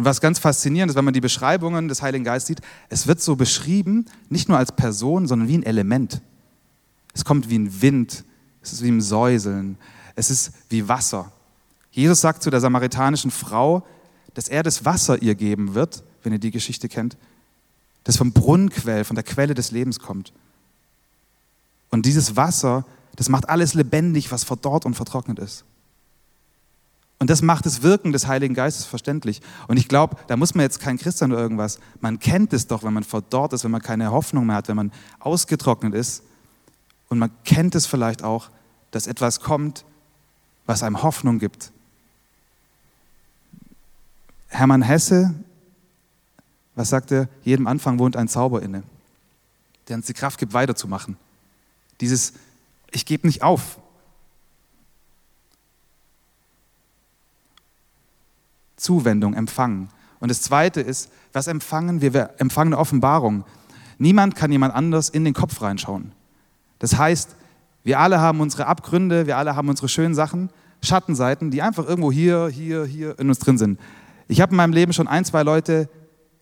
Und 0.00 0.06
was 0.06 0.22
ganz 0.22 0.38
faszinierend 0.38 0.88
ist, 0.88 0.96
wenn 0.96 1.04
man 1.04 1.12
die 1.12 1.20
Beschreibungen 1.20 1.86
des 1.86 2.00
Heiligen 2.00 2.24
Geistes 2.24 2.46
sieht, 2.46 2.60
es 2.88 3.06
wird 3.06 3.20
so 3.20 3.36
beschrieben, 3.36 4.06
nicht 4.30 4.48
nur 4.48 4.56
als 4.56 4.72
Person, 4.72 5.26
sondern 5.26 5.46
wie 5.46 5.58
ein 5.58 5.62
Element. 5.62 6.22
Es 7.12 7.22
kommt 7.22 7.50
wie 7.50 7.58
ein 7.58 7.82
Wind, 7.82 8.24
es 8.62 8.72
ist 8.72 8.82
wie 8.82 8.88
ein 8.88 9.02
Säuseln, 9.02 9.76
es 10.16 10.30
ist 10.30 10.52
wie 10.70 10.88
Wasser. 10.88 11.30
Jesus 11.90 12.22
sagt 12.22 12.42
zu 12.42 12.48
der 12.48 12.60
samaritanischen 12.60 13.30
Frau, 13.30 13.86
dass 14.32 14.48
er 14.48 14.62
das 14.62 14.86
Wasser 14.86 15.20
ihr 15.20 15.34
geben 15.34 15.74
wird, 15.74 16.02
wenn 16.22 16.32
ihr 16.32 16.38
die 16.38 16.50
Geschichte 16.50 16.88
kennt, 16.88 17.18
das 18.04 18.16
vom 18.16 18.32
Brunnenquell, 18.32 19.04
von 19.04 19.16
der 19.16 19.24
Quelle 19.24 19.52
des 19.52 19.70
Lebens 19.70 19.98
kommt. 19.98 20.32
Und 21.90 22.06
dieses 22.06 22.36
Wasser, 22.36 22.86
das 23.16 23.28
macht 23.28 23.50
alles 23.50 23.74
lebendig, 23.74 24.32
was 24.32 24.44
verdorrt 24.44 24.86
und 24.86 24.94
vertrocknet 24.94 25.38
ist. 25.38 25.66
Und 27.20 27.28
das 27.28 27.42
macht 27.42 27.66
das 27.66 27.82
Wirken 27.82 28.12
des 28.12 28.26
Heiligen 28.26 28.54
Geistes 28.54 28.86
verständlich. 28.86 29.42
Und 29.68 29.76
ich 29.76 29.88
glaube, 29.88 30.16
da 30.26 30.38
muss 30.38 30.54
man 30.54 30.62
jetzt 30.62 30.80
kein 30.80 30.96
Christ 30.96 31.18
sein 31.18 31.30
oder 31.30 31.42
irgendwas. 31.42 31.78
Man 32.00 32.18
kennt 32.18 32.54
es 32.54 32.66
doch, 32.66 32.82
wenn 32.82 32.94
man 32.94 33.04
verdorrt 33.04 33.52
ist, 33.52 33.62
wenn 33.62 33.70
man 33.70 33.82
keine 33.82 34.10
Hoffnung 34.10 34.46
mehr 34.46 34.56
hat, 34.56 34.68
wenn 34.68 34.76
man 34.76 34.90
ausgetrocknet 35.18 35.94
ist. 35.94 36.22
Und 37.10 37.18
man 37.18 37.30
kennt 37.44 37.74
es 37.74 37.86
vielleicht 37.86 38.24
auch, 38.24 38.48
dass 38.90 39.06
etwas 39.06 39.40
kommt, 39.40 39.84
was 40.64 40.82
einem 40.82 41.02
Hoffnung 41.02 41.38
gibt. 41.38 41.72
Hermann 44.48 44.80
Hesse, 44.80 45.34
was 46.74 46.88
sagt 46.88 47.12
er? 47.12 47.28
Jedem 47.44 47.66
Anfang 47.66 47.98
wohnt 47.98 48.16
ein 48.16 48.28
Zauber 48.28 48.62
inne, 48.62 48.82
der 49.88 49.96
uns 49.96 50.06
die 50.06 50.14
Kraft 50.14 50.38
gibt, 50.38 50.54
weiterzumachen. 50.54 51.18
Dieses, 52.00 52.32
ich 52.92 53.04
gebe 53.04 53.26
nicht 53.26 53.42
auf. 53.42 53.78
Zuwendung, 58.80 59.34
empfangen. 59.34 59.88
Und 60.18 60.30
das 60.30 60.42
Zweite 60.42 60.80
ist, 60.80 61.10
was 61.32 61.46
empfangen 61.46 62.00
wir? 62.00 62.12
Wir 62.14 62.30
empfangen 62.38 62.72
eine 62.72 62.80
Offenbarung. 62.80 63.44
Niemand 63.98 64.34
kann 64.34 64.52
jemand 64.52 64.74
anders 64.74 65.08
in 65.08 65.24
den 65.24 65.34
Kopf 65.34 65.60
reinschauen. 65.62 66.12
Das 66.78 66.96
heißt, 66.96 67.36
wir 67.84 67.98
alle 67.98 68.20
haben 68.20 68.40
unsere 68.40 68.66
Abgründe, 68.66 69.26
wir 69.26 69.36
alle 69.36 69.56
haben 69.56 69.68
unsere 69.68 69.88
schönen 69.88 70.14
Sachen, 70.14 70.50
Schattenseiten, 70.82 71.50
die 71.50 71.62
einfach 71.62 71.86
irgendwo 71.86 72.10
hier, 72.10 72.48
hier, 72.48 72.84
hier 72.84 73.18
in 73.18 73.28
uns 73.28 73.38
drin 73.38 73.58
sind. 73.58 73.78
Ich 74.28 74.40
habe 74.40 74.52
in 74.52 74.56
meinem 74.56 74.72
Leben 74.72 74.92
schon 74.92 75.08
ein, 75.08 75.24
zwei 75.24 75.42
Leute 75.42 75.88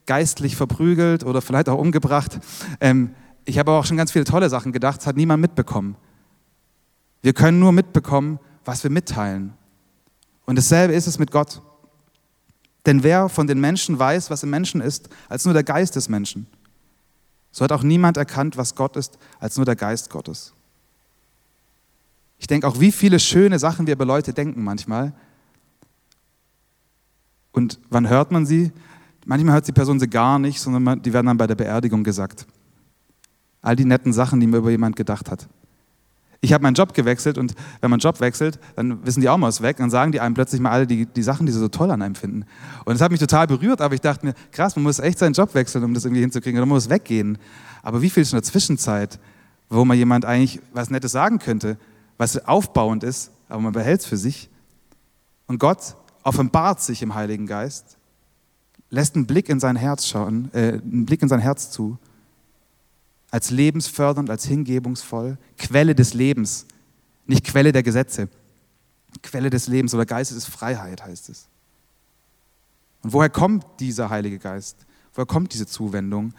geistlich 0.07 0.57
verprügelt 0.57 1.25
oder 1.25 1.43
vielleicht 1.43 1.69
auch 1.69 1.79
umgebracht. 1.79 2.39
Ähm, 2.81 3.15
ich 3.45 3.59
habe 3.59 3.71
aber 3.71 3.81
auch 3.81 3.87
schon 3.87 3.97
ganz 3.97 4.13
viele 4.13 4.25
tolle 4.25 4.49
Sachen 4.49 4.73
gedacht, 4.73 4.99
das 4.99 5.07
hat 5.07 5.17
niemand 5.17 5.41
mitbekommen. 5.41 5.97
Wir 7.23 7.33
können 7.33 7.59
nur 7.59 7.73
mitbekommen, 7.73 8.39
was 8.65 8.83
wir 8.85 8.91
mitteilen. 8.91 9.55
Und 10.47 10.57
dasselbe 10.57 10.95
ist 10.95 11.07
es 11.07 11.19
mit 11.19 11.31
Gott. 11.31 11.61
Denn 12.89 13.03
wer 13.03 13.29
von 13.29 13.47
den 13.47 13.61
Menschen 13.61 13.99
weiß, 13.99 14.31
was 14.31 14.45
im 14.45 14.49
Menschen 14.49 14.81
ist, 14.81 15.11
als 15.29 15.45
nur 15.45 15.53
der 15.53 15.63
Geist 15.63 15.95
des 15.95 16.09
Menschen? 16.09 16.47
So 17.53 17.63
hat 17.63 17.71
auch 17.71 17.83
niemand 17.83 18.17
erkannt, 18.17 18.57
was 18.57 18.75
Gott 18.75 18.97
ist, 18.97 19.19
als 19.41 19.57
nur 19.57 19.67
der 19.67 19.77
Geist 19.77 20.09
Gottes. 20.09 20.55
Ich 22.39 22.47
denke 22.47 22.67
auch, 22.67 22.81
wie 22.81 22.91
viele 22.91 23.21
schöne 23.21 23.59
Sachen 23.59 23.87
wir 23.87 23.93
über 23.93 24.07
Leute 24.07 24.33
denken 24.33 24.65
manchmal. 24.65 25.13
Und 27.53 27.79
wann 27.91 28.09
hört 28.09 28.33
man 28.33 28.47
sie? 28.47 28.73
Manchmal 29.27 29.57
hört 29.57 29.69
die 29.69 29.73
Person 29.73 30.01
sie 30.01 30.09
gar 30.09 30.39
nicht, 30.39 30.59
sondern 30.59 31.03
die 31.03 31.13
werden 31.13 31.27
dann 31.27 31.37
bei 31.37 31.47
der 31.47 31.57
Beerdigung 31.57 32.03
gesagt. 32.03 32.47
All 33.61 33.77
die 33.77 33.85
netten 33.85 34.15
Sachen, 34.15 34.41
die 34.41 34.47
mir 34.47 34.57
über 34.57 34.71
jemand 34.71 34.97
gedacht 34.97 35.31
hat. 35.31 35.47
Ich 36.41 36.53
habe 36.53 36.63
meinen 36.63 36.75
Job 36.75 36.95
gewechselt 36.95 37.37
und 37.37 37.55
wenn 37.81 37.91
man 37.91 37.99
Job 37.99 38.21
wechselt, 38.21 38.61
dann 38.77 39.05
wissen 39.05 39.21
die 39.21 39.29
auch 39.29 39.37
mal 39.37 39.49
was 39.49 39.61
weg. 39.61 39.79
Dann 39.79 39.91
sagen 39.91 40.13
die 40.13 40.21
einem 40.21 40.35
plötzlich 40.35 40.61
mal 40.61 40.71
alle 40.71 40.87
die, 40.87 41.07
die 41.07 41.23
Sachen, 41.23 41.47
die 41.47 41.53
sie 41.53 41.59
so 41.59 41.69
toll 41.69 41.91
an 41.91 42.01
einem 42.01 42.15
finden. 42.15 42.45
Und 42.85 42.95
das 42.95 43.01
hat 43.01 43.11
mich 43.11 43.19
total 43.19 43.49
berührt, 43.49 43.81
aber 43.81 43.95
ich 43.95 44.01
dachte 44.01 44.25
mir, 44.25 44.35
krass, 44.53 44.77
man 44.77 44.85
muss 44.85 45.01
echt 45.01 45.19
seinen 45.19 45.33
Job 45.33 45.55
wechseln, 45.55 45.83
um 45.83 45.95
das 45.95 46.05
irgendwie 46.05 46.21
hinzukriegen, 46.21 46.59
oder 46.59 46.67
man 46.67 46.77
muss 46.77 46.89
weggehen. 46.89 47.39
Aber 47.83 48.03
wie 48.03 48.11
viel 48.11 48.23
ist 48.23 48.33
in 48.33 48.37
der 48.37 48.45
Zwischenzeit, 48.45 49.19
wo 49.69 49.85
man 49.85 49.97
jemand 49.97 50.25
eigentlich 50.25 50.61
was 50.73 50.91
Nettes 50.91 51.13
sagen 51.13 51.41
könnte, 51.41 51.77
was 52.19 52.45
aufbauend 52.47 53.03
ist, 53.03 53.33
aber 53.49 53.61
man 53.61 53.73
behält 53.73 54.01
es 54.01 54.07
für 54.07 54.17
sich. 54.17 54.49
Und 55.47 55.59
Gott 55.59 55.97
offenbart 56.23 56.81
sich 56.81 57.03
im 57.03 57.15
Heiligen 57.15 57.47
Geist, 57.47 57.97
lässt 58.91 59.17
einen 59.17 59.27
Blick 59.27 59.49
in 59.49 59.61
sein 59.61 59.77
Herz 59.77 60.07
schauen, 60.07 60.51
äh, 60.53 60.75
einen 60.75 61.05
Blick 61.05 61.23
in 61.23 61.29
sein 61.29 61.41
Herz 61.41 61.71
zu 61.71 61.99
als 63.31 63.51
lebensfördernd, 63.51 64.31
als 64.31 64.45
hingebungsvoll, 64.47 65.39
Quelle 65.59 65.95
des 65.95 66.15
Lebens, 66.15 66.67
nicht 67.27 67.45
Quelle 67.45 67.73
der 67.73 67.83
Gesetze. 67.83 68.29
Quelle 69.23 69.51
des 69.51 69.69
Lebens 69.69 69.95
oder 69.95 70.07
Geistes 70.07 70.37
ist 70.37 70.47
Freiheit, 70.47 71.05
heißt 71.05 71.29
es. 71.29 71.49
Und 73.03 73.13
woher 73.13 73.31
kommt 73.31 73.65
dieser 73.81 74.11
Heilige 74.11 74.39
Geist? 74.39 74.87
Woher 75.15 75.27
kommt 75.27 75.53
diese 75.53 75.67
Zuwendung? 75.67 76.35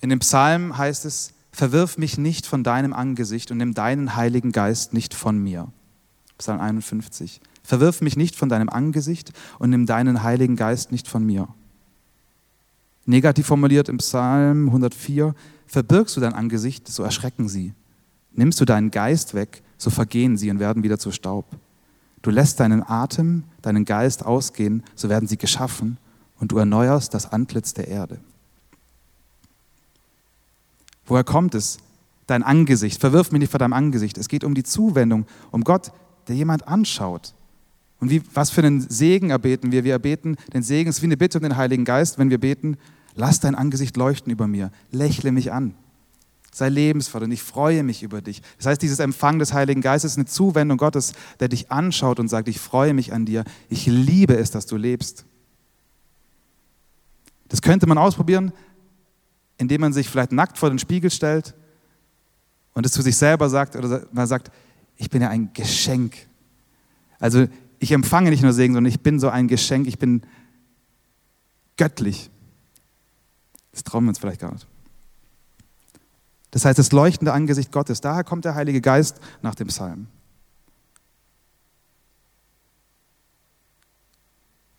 In 0.00 0.10
dem 0.10 0.20
Psalm 0.20 0.76
heißt 0.76 1.04
es, 1.04 1.32
verwirf 1.52 1.96
mich 1.98 2.18
nicht 2.18 2.46
von 2.46 2.64
deinem 2.64 2.92
Angesicht 2.92 3.50
und 3.50 3.58
nimm 3.58 3.74
deinen 3.74 4.14
Heiligen 4.14 4.52
Geist 4.52 4.92
nicht 4.92 5.14
von 5.14 5.38
mir. 5.38 5.68
Psalm 6.38 6.60
51. 6.60 7.40
Verwirf 7.62 8.00
mich 8.00 8.16
nicht 8.16 8.36
von 8.36 8.48
deinem 8.48 8.68
Angesicht 8.68 9.32
und 9.58 9.70
nimm 9.70 9.86
deinen 9.86 10.22
Heiligen 10.22 10.56
Geist 10.56 10.92
nicht 10.92 11.08
von 11.08 11.24
mir. 11.24 11.48
Negativ 13.06 13.46
formuliert 13.46 13.88
im 13.88 13.98
Psalm 13.98 14.66
104, 14.66 15.34
verbirgst 15.66 16.16
du 16.16 16.20
dein 16.20 16.34
Angesicht, 16.34 16.88
so 16.88 17.04
erschrecken 17.04 17.48
sie. 17.48 17.72
Nimmst 18.32 18.60
du 18.60 18.64
deinen 18.64 18.90
Geist 18.90 19.34
weg, 19.34 19.62
so 19.78 19.90
vergehen 19.90 20.36
sie 20.36 20.50
und 20.50 20.58
werden 20.58 20.82
wieder 20.82 20.98
zu 20.98 21.12
Staub. 21.12 21.46
Du 22.22 22.30
lässt 22.30 22.58
deinen 22.58 22.82
Atem, 22.82 23.44
deinen 23.62 23.84
Geist 23.84 24.26
ausgehen, 24.26 24.82
so 24.96 25.08
werden 25.08 25.28
sie 25.28 25.38
geschaffen 25.38 25.98
und 26.40 26.50
du 26.50 26.58
erneuerst 26.58 27.14
das 27.14 27.32
Antlitz 27.32 27.72
der 27.74 27.86
Erde. 27.86 28.18
Woher 31.06 31.24
kommt 31.24 31.54
es? 31.54 31.78
Dein 32.26 32.42
Angesicht. 32.42 33.00
Verwirf 33.00 33.30
mich 33.30 33.38
nicht 33.38 33.50
vor 33.50 33.60
deinem 33.60 33.72
Angesicht. 33.72 34.18
Es 34.18 34.26
geht 34.26 34.42
um 34.42 34.54
die 34.54 34.64
Zuwendung, 34.64 35.26
um 35.52 35.62
Gott, 35.62 35.92
der 36.26 36.34
jemand 36.34 36.66
anschaut. 36.66 37.35
Und 37.98 38.10
wie, 38.10 38.22
was 38.34 38.50
für 38.50 38.62
einen 38.62 38.80
Segen 38.80 39.30
erbeten 39.30 39.72
wir? 39.72 39.84
Wir 39.84 39.92
erbeten 39.94 40.36
den 40.52 40.62
Segen, 40.62 40.90
es 40.90 40.96
ist 40.96 41.02
wie 41.02 41.06
eine 41.06 41.16
Bitte 41.16 41.38
um 41.38 41.42
den 41.42 41.56
Heiligen 41.56 41.84
Geist, 41.84 42.18
wenn 42.18 42.30
wir 42.30 42.38
beten, 42.38 42.76
Lass 43.16 43.40
dein 43.40 43.54
Angesicht 43.54 43.96
leuchten 43.96 44.30
über 44.30 44.46
mir. 44.46 44.70
Lächle 44.92 45.32
mich 45.32 45.50
an. 45.50 45.74
Sei 46.52 46.68
lebensvoll 46.68 47.24
und 47.24 47.32
ich 47.32 47.42
freue 47.42 47.82
mich 47.82 48.02
über 48.02 48.20
dich. 48.20 48.42
Das 48.58 48.66
heißt, 48.66 48.82
dieses 48.82 48.98
Empfang 48.98 49.38
des 49.38 49.52
Heiligen 49.52 49.80
Geistes 49.80 50.12
ist 50.12 50.18
eine 50.18 50.26
Zuwendung 50.26 50.78
Gottes, 50.78 51.14
der 51.40 51.48
dich 51.48 51.70
anschaut 51.70 52.20
und 52.20 52.28
sagt, 52.28 52.48
ich 52.48 52.60
freue 52.60 52.94
mich 52.94 53.12
an 53.12 53.24
dir. 53.24 53.44
Ich 53.68 53.86
liebe 53.86 54.36
es, 54.36 54.50
dass 54.50 54.66
du 54.66 54.76
lebst. 54.76 55.24
Das 57.48 57.62
könnte 57.62 57.86
man 57.86 57.98
ausprobieren, 57.98 58.52
indem 59.58 59.80
man 59.80 59.92
sich 59.92 60.08
vielleicht 60.08 60.32
nackt 60.32 60.58
vor 60.58 60.68
den 60.68 60.78
Spiegel 60.78 61.10
stellt 61.10 61.54
und 62.74 62.84
es 62.84 62.92
zu 62.92 63.00
sich 63.00 63.16
selber 63.16 63.48
sagt 63.48 63.76
oder 63.76 64.06
man 64.12 64.26
sagt, 64.26 64.50
ich 64.96 65.08
bin 65.08 65.22
ja 65.22 65.28
ein 65.28 65.52
Geschenk. 65.54 66.16
Also 67.18 67.46
ich 67.78 67.92
empfange 67.92 68.30
nicht 68.30 68.42
nur 68.42 68.52
Segen, 68.52 68.74
sondern 68.74 68.90
ich 68.90 69.00
bin 69.00 69.18
so 69.18 69.28
ein 69.28 69.48
Geschenk, 69.48 69.86
ich 69.86 69.98
bin 69.98 70.22
göttlich. 71.76 72.30
Das 73.72 73.84
trauen 73.84 74.04
wir 74.04 74.08
uns 74.08 74.18
vielleicht 74.18 74.40
gar 74.40 74.52
nicht. 74.52 74.66
Das 76.50 76.64
heißt, 76.64 76.78
das 76.78 76.92
leuchtende 76.92 77.32
Angesicht 77.32 77.70
Gottes, 77.72 78.00
daher 78.00 78.24
kommt 78.24 78.44
der 78.44 78.54
Heilige 78.54 78.80
Geist 78.80 79.20
nach 79.42 79.54
dem 79.54 79.66
Psalm. 79.66 80.06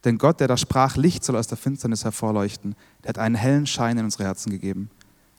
Denn 0.03 0.17
Gott, 0.17 0.39
der 0.39 0.47
da 0.47 0.57
sprach, 0.57 0.95
Licht 0.95 1.23
soll 1.23 1.35
aus 1.35 1.47
der 1.47 1.57
Finsternis 1.57 2.03
hervorleuchten, 2.03 2.75
der 3.03 3.09
hat 3.09 3.17
einen 3.19 3.35
hellen 3.35 3.67
Schein 3.67 3.97
in 3.97 4.05
unsere 4.05 4.23
Herzen 4.23 4.49
gegeben, 4.49 4.89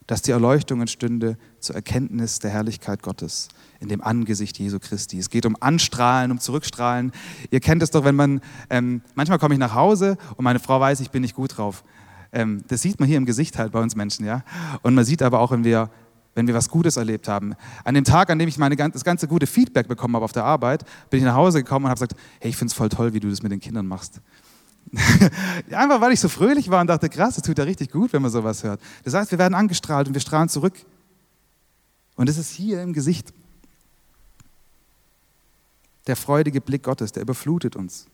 dass 0.09 0.23
die 0.23 0.31
Erleuchtung 0.33 0.81
entstünde 0.81 1.37
zur 1.61 1.77
Erkenntnis 1.77 2.41
der 2.41 2.51
Herrlichkeit 2.51 3.03
Gottes 3.03 3.49
in 3.79 3.89
dem 3.89 4.03
Angesicht 4.03 4.59
Jesu 4.59 4.79
Christi. 4.81 5.19
Es 5.19 5.31
geht 5.31 5.47
um 5.47 5.55
Anstrahlen, 5.61 6.33
um 6.33 6.41
Zurückstrahlen. 6.41 7.13
Ihr 7.51 7.61
kennt 7.61 7.83
es 7.83 7.91
doch, 7.91 8.05
wenn 8.05 8.17
man, 8.17 8.41
ähm, 8.71 9.03
manchmal 9.15 9.39
komme 9.39 9.55
ich 9.55 9.61
nach 9.61 9.75
Hause 9.75 10.17
und 10.37 10.45
meine 10.45 10.59
Frau 10.61 10.81
weiß, 10.81 11.01
ich 11.01 11.11
bin 11.11 11.21
nicht 11.23 11.37
gut 11.37 11.59
drauf. 11.59 11.85
Ähm, 12.33 12.65
das 12.69 12.81
sieht 12.81 12.99
man 12.99 13.07
hier 13.07 13.19
im 13.19 13.27
Gesicht 13.27 13.59
halt 13.59 13.71
bei 13.71 13.81
uns 13.81 13.95
Menschen, 13.95 14.25
ja. 14.25 14.43
Und 14.81 14.95
man 14.95 15.05
sieht 15.05 15.21
aber 15.21 15.41
auch, 15.41 15.51
wenn 15.51 15.63
wir, 15.63 15.91
wenn 16.35 16.47
wir 16.47 16.55
was 16.55 16.71
Gutes 16.71 16.97
erlebt 16.97 17.29
haben. 17.29 17.55
An 17.85 17.95
dem 17.95 18.05
Tag, 18.05 18.31
an 18.31 18.39
dem 18.39 18.49
ich 18.49 18.57
meine, 18.57 18.77
das 18.77 19.05
ganze 19.05 19.29
gute 19.29 19.47
Feedback 19.47 19.89
bekommen 19.89 20.17
habe 20.17 20.25
auf 20.25 20.33
der 20.33 20.45
Arbeit, 20.45 20.85
bin 21.11 21.19
ich 21.19 21.25
nach 21.25 21.35
Hause 21.35 21.63
gekommen 21.63 21.85
und 21.85 21.91
habe 21.91 21.99
gesagt, 21.99 22.17
hey, 22.41 22.49
ich 22.51 22.57
finde 22.57 22.71
es 22.71 22.75
voll 22.75 22.89
toll, 22.89 23.13
wie 23.13 23.21
du 23.21 23.29
das 23.29 23.43
mit 23.43 23.53
den 23.53 23.61
Kindern 23.61 23.87
machst. 23.87 24.23
Einfach 25.71 26.01
weil 26.01 26.13
ich 26.13 26.21
so 26.21 26.29
fröhlich 26.29 26.71
war 26.71 26.81
und 26.81 26.87
dachte, 26.87 27.09
krass, 27.09 27.35
das 27.35 27.45
tut 27.45 27.59
ja 27.59 27.65
richtig 27.65 27.91
gut, 27.91 28.13
wenn 28.13 28.23
man 28.23 28.31
sowas 28.31 28.63
hört. 28.63 28.81
Das 29.05 29.15
heißt, 29.15 29.31
wir 29.31 29.39
werden 29.39 29.55
angestrahlt 29.55 30.09
und 30.09 30.15
wir 30.15 30.21
strahlen 30.21 30.49
zurück. 30.49 30.75
Und 32.17 32.29
es 32.29 32.39
ist 32.39 32.51
hier 32.51 32.83
im 32.83 32.93
Gesicht. 32.93 33.33
Der 36.07 36.17
freudige 36.17 36.61
Blick 36.61 36.83
Gottes, 36.83 37.13
der 37.13 37.23
überflutet 37.23 37.77
uns. 37.77 38.07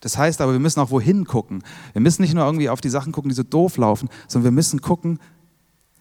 Das 0.00 0.18
heißt 0.18 0.40
aber, 0.40 0.52
wir 0.52 0.58
müssen 0.58 0.80
auch 0.80 0.90
wohin 0.90 1.24
gucken. 1.24 1.62
Wir 1.92 2.00
müssen 2.00 2.22
nicht 2.22 2.34
nur 2.34 2.44
irgendwie 2.44 2.68
auf 2.68 2.80
die 2.80 2.90
Sachen 2.90 3.12
gucken, 3.12 3.30
die 3.30 3.34
so 3.34 3.42
doof 3.42 3.76
laufen, 3.76 4.08
sondern 4.28 4.44
wir 4.44 4.54
müssen 4.54 4.80
gucken, 4.80 5.18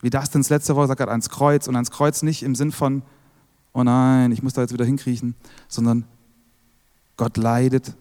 wie 0.02 0.10
das 0.10 0.30
denn 0.30 0.42
das 0.42 0.50
letzte 0.50 0.76
Woche 0.76 0.88
sagt 0.88 1.02
ans 1.02 1.30
Kreuz. 1.30 1.68
Und 1.68 1.76
ans 1.76 1.92
Kreuz 1.92 2.22
nicht 2.22 2.44
im 2.44 2.56
Sinn 2.56 2.72
von, 2.72 3.04
oh 3.74 3.84
nein, 3.84 4.32
ich 4.32 4.44
muss 4.44 4.54
da 4.54 4.62
jetzt 4.62 4.74
wieder 4.74 4.86
hinkriechen, 4.86 5.36
sondern 5.68 6.06
Gott 7.18 7.38
leidet, 7.38 7.94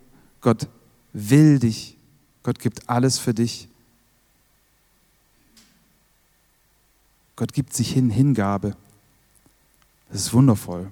Gott 0.43 0.69
will 1.13 1.59
dich, 1.59 1.97
Gott 2.43 2.59
gibt 2.59 2.89
alles 2.89 3.19
für 3.19 3.33
dich. 3.33 3.69
Gott 7.37 7.55
gibt 7.55 7.73
sich 7.73 7.93
hin, 7.93 8.11
Hingabe. 8.11 8.77
Das 10.11 10.21
ist 10.21 10.35
wundervoll. 10.35 10.91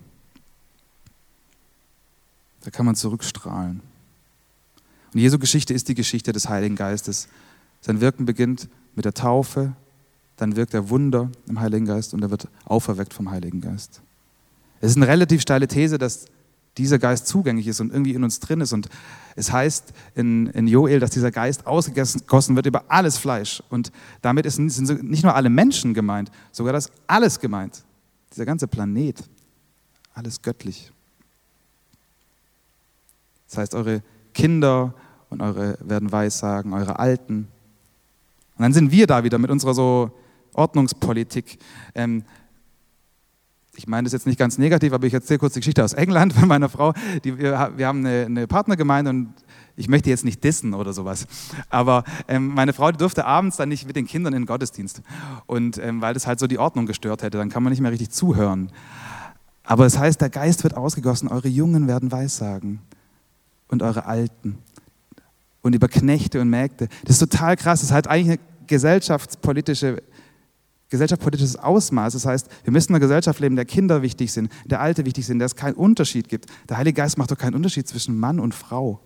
Da 2.62 2.71
kann 2.71 2.87
man 2.87 2.95
zurückstrahlen. 2.95 3.83
Und 5.12 5.21
Jesu 5.21 5.38
Geschichte 5.38 5.75
ist 5.75 5.88
die 5.88 5.95
Geschichte 5.95 6.33
des 6.33 6.49
Heiligen 6.49 6.76
Geistes. 6.76 7.28
Sein 7.80 8.00
Wirken 8.00 8.26
beginnt 8.26 8.69
mit 8.95 9.04
der 9.04 9.14
Taufe, 9.14 9.75
dann 10.37 10.57
wirkt 10.57 10.75
er 10.75 10.88
Wunder 10.88 11.30
im 11.49 11.61
Heiligen 11.61 11.87
Geist 11.87 12.14
und 12.14 12.23
er 12.23 12.30
wird 12.30 12.49
auferweckt 12.64 13.12
vom 13.12 13.30
Heiligen 13.30 13.61
Geist. 13.61 14.00
Es 14.80 14.92
ist 14.92 14.97
eine 14.97 15.09
relativ 15.09 15.42
steile 15.42 15.69
These, 15.69 15.99
dass 15.99 16.26
dieser 16.81 16.99
Geist 16.99 17.27
zugänglich 17.27 17.67
ist 17.67 17.81
und 17.81 17.93
irgendwie 17.93 18.15
in 18.15 18.25
uns 18.25 18.41
drin 18.41 18.61
ist. 18.61 18.73
Und 18.73 18.89
es 19.37 19.53
heißt 19.53 19.93
in, 20.15 20.47
in 20.49 20.67
Joel, 20.67 21.01
dass 21.01 21.11
dieser 21.11 21.31
Geist 21.31 21.67
ausgegossen 21.67 22.57
wird 22.57 22.67
über 22.67 22.85
alles 22.89 23.19
Fleisch. 23.19 23.63
Und 23.71 23.93
damit 24.23 24.47
ist, 24.47 24.57
sind 24.57 25.03
nicht 25.03 25.23
nur 25.23 25.35
alle 25.35 25.51
Menschen 25.51 25.95
gemeint, 25.95 26.31
sogar 26.53 26.73
das 26.73 26.91
alles 27.07 27.41
gemeint. 27.41 27.83
Dieser 28.33 28.47
ganze 28.47 28.67
Planet. 28.67 29.23
Alles 30.15 30.43
göttlich. 30.43 30.93
Das 33.49 33.59
heißt, 33.59 33.75
eure 33.75 34.03
Kinder 34.33 34.95
und 35.29 35.41
eure 35.43 35.79
werden 35.81 36.11
Weissagen, 36.13 36.73
eure 36.73 36.99
Alten. 36.99 37.49
Und 38.57 38.63
dann 38.63 38.73
sind 38.73 38.93
wir 38.93 39.07
da 39.07 39.25
wieder 39.25 39.39
mit 39.39 39.51
unserer 39.51 39.75
so 39.75 40.11
Ordnungspolitik. 40.55 41.59
Ähm, 41.95 42.25
ich 43.77 43.87
meine 43.87 44.05
das 44.05 44.12
jetzt 44.12 44.27
nicht 44.27 44.39
ganz 44.39 44.59
negativ, 44.59 44.93
aber 44.93 45.07
ich 45.07 45.15
erzähle 45.15 45.39
kurz 45.39 45.55
die 45.55 45.61
Geschichte 45.61 45.85
aus 45.85 45.93
England 45.93 46.33
von 46.39 46.49
meiner 46.49 46.69
Frau. 46.69 46.93
Die, 47.25 47.39
wir, 47.39 47.73
wir 47.77 47.87
haben 47.87 48.00
eine, 48.00 48.27
eine 48.27 48.47
Partnergemeinde 48.47 49.11
und 49.11 49.35
ich 49.77 49.89
möchte 49.89 50.11
jetzt 50.11 50.25
nicht 50.25 50.45
dissen 50.45 50.75
oder 50.75 50.93
sowas. 50.93 51.27
Aber 51.71 52.05
ähm, 52.29 52.49
meine 52.49 52.73
Frau 52.73 52.91
die 52.91 52.99
durfte 52.99 53.25
abends 53.25 53.57
dann 53.57 53.69
nicht 53.69 53.87
mit 53.87 53.97
den 53.97 54.07
Kindern 54.07 54.35
in 54.35 54.43
den 54.43 54.47
Gottesdienst. 54.47 55.03
Und 55.47 55.79
ähm, 55.79 56.03
weil 56.03 56.15
das 56.15 56.27
halt 56.27 56.39
so 56.39 56.47
die 56.47 56.59
Ordnung 56.59 56.87
gestört 56.87 57.23
hätte, 57.23 57.39
dann 57.39 57.49
kann 57.49 57.62
man 57.62 57.71
nicht 57.71 57.81
mehr 57.81 57.93
richtig 57.93 58.11
zuhören. 58.11 58.71
Aber 59.65 59.87
es 59.87 59.99
heißt, 59.99 60.21
der 60.21 60.31
Geist 60.31 60.65
wird 60.65 60.77
ausgegossen, 60.77 61.29
eure 61.29 61.49
Jungen 61.49 61.87
werden 61.87 62.11
Weissagen 62.11 62.81
und 63.69 63.83
eure 63.83 64.05
Alten 64.05 64.59
und 65.62 65.75
über 65.75 65.89
Knechte 65.89 66.41
und 66.41 66.50
Mägde. 66.50 66.89
Das 67.05 67.21
ist 67.21 67.31
total 67.31 67.57
krass. 67.57 67.81
Das 67.81 67.93
hat 67.93 68.09
eigentlich 68.09 68.39
eine 68.39 68.67
gesellschaftspolitische 68.67 70.03
gesellschaftspolitisches 70.91 71.57
Ausmaß. 71.57 72.13
Das 72.13 72.27
heißt, 72.27 72.49
wir 72.65 72.73
müssen 72.73 72.91
in 72.91 72.97
einer 72.97 73.01
Gesellschaft 73.01 73.41
leben, 73.41 73.57
der 73.57 73.65
Kinder 73.65 74.03
wichtig 74.03 74.33
sind, 74.33 74.53
der 74.67 74.81
Alte 74.81 75.07
wichtig 75.07 75.25
sind, 75.25 75.39
der 75.39 75.47
es 75.47 75.57
keinen 75.57 75.75
Unterschied 75.75 76.29
gibt. 76.29 76.47
Der 76.69 76.77
Heilige 76.77 76.97
Geist 76.97 77.17
macht 77.17 77.31
doch 77.31 77.39
keinen 77.39 77.55
Unterschied 77.55 77.89
zwischen 77.89 78.19
Mann 78.19 78.41
und 78.41 78.55
Frau. 78.55 79.01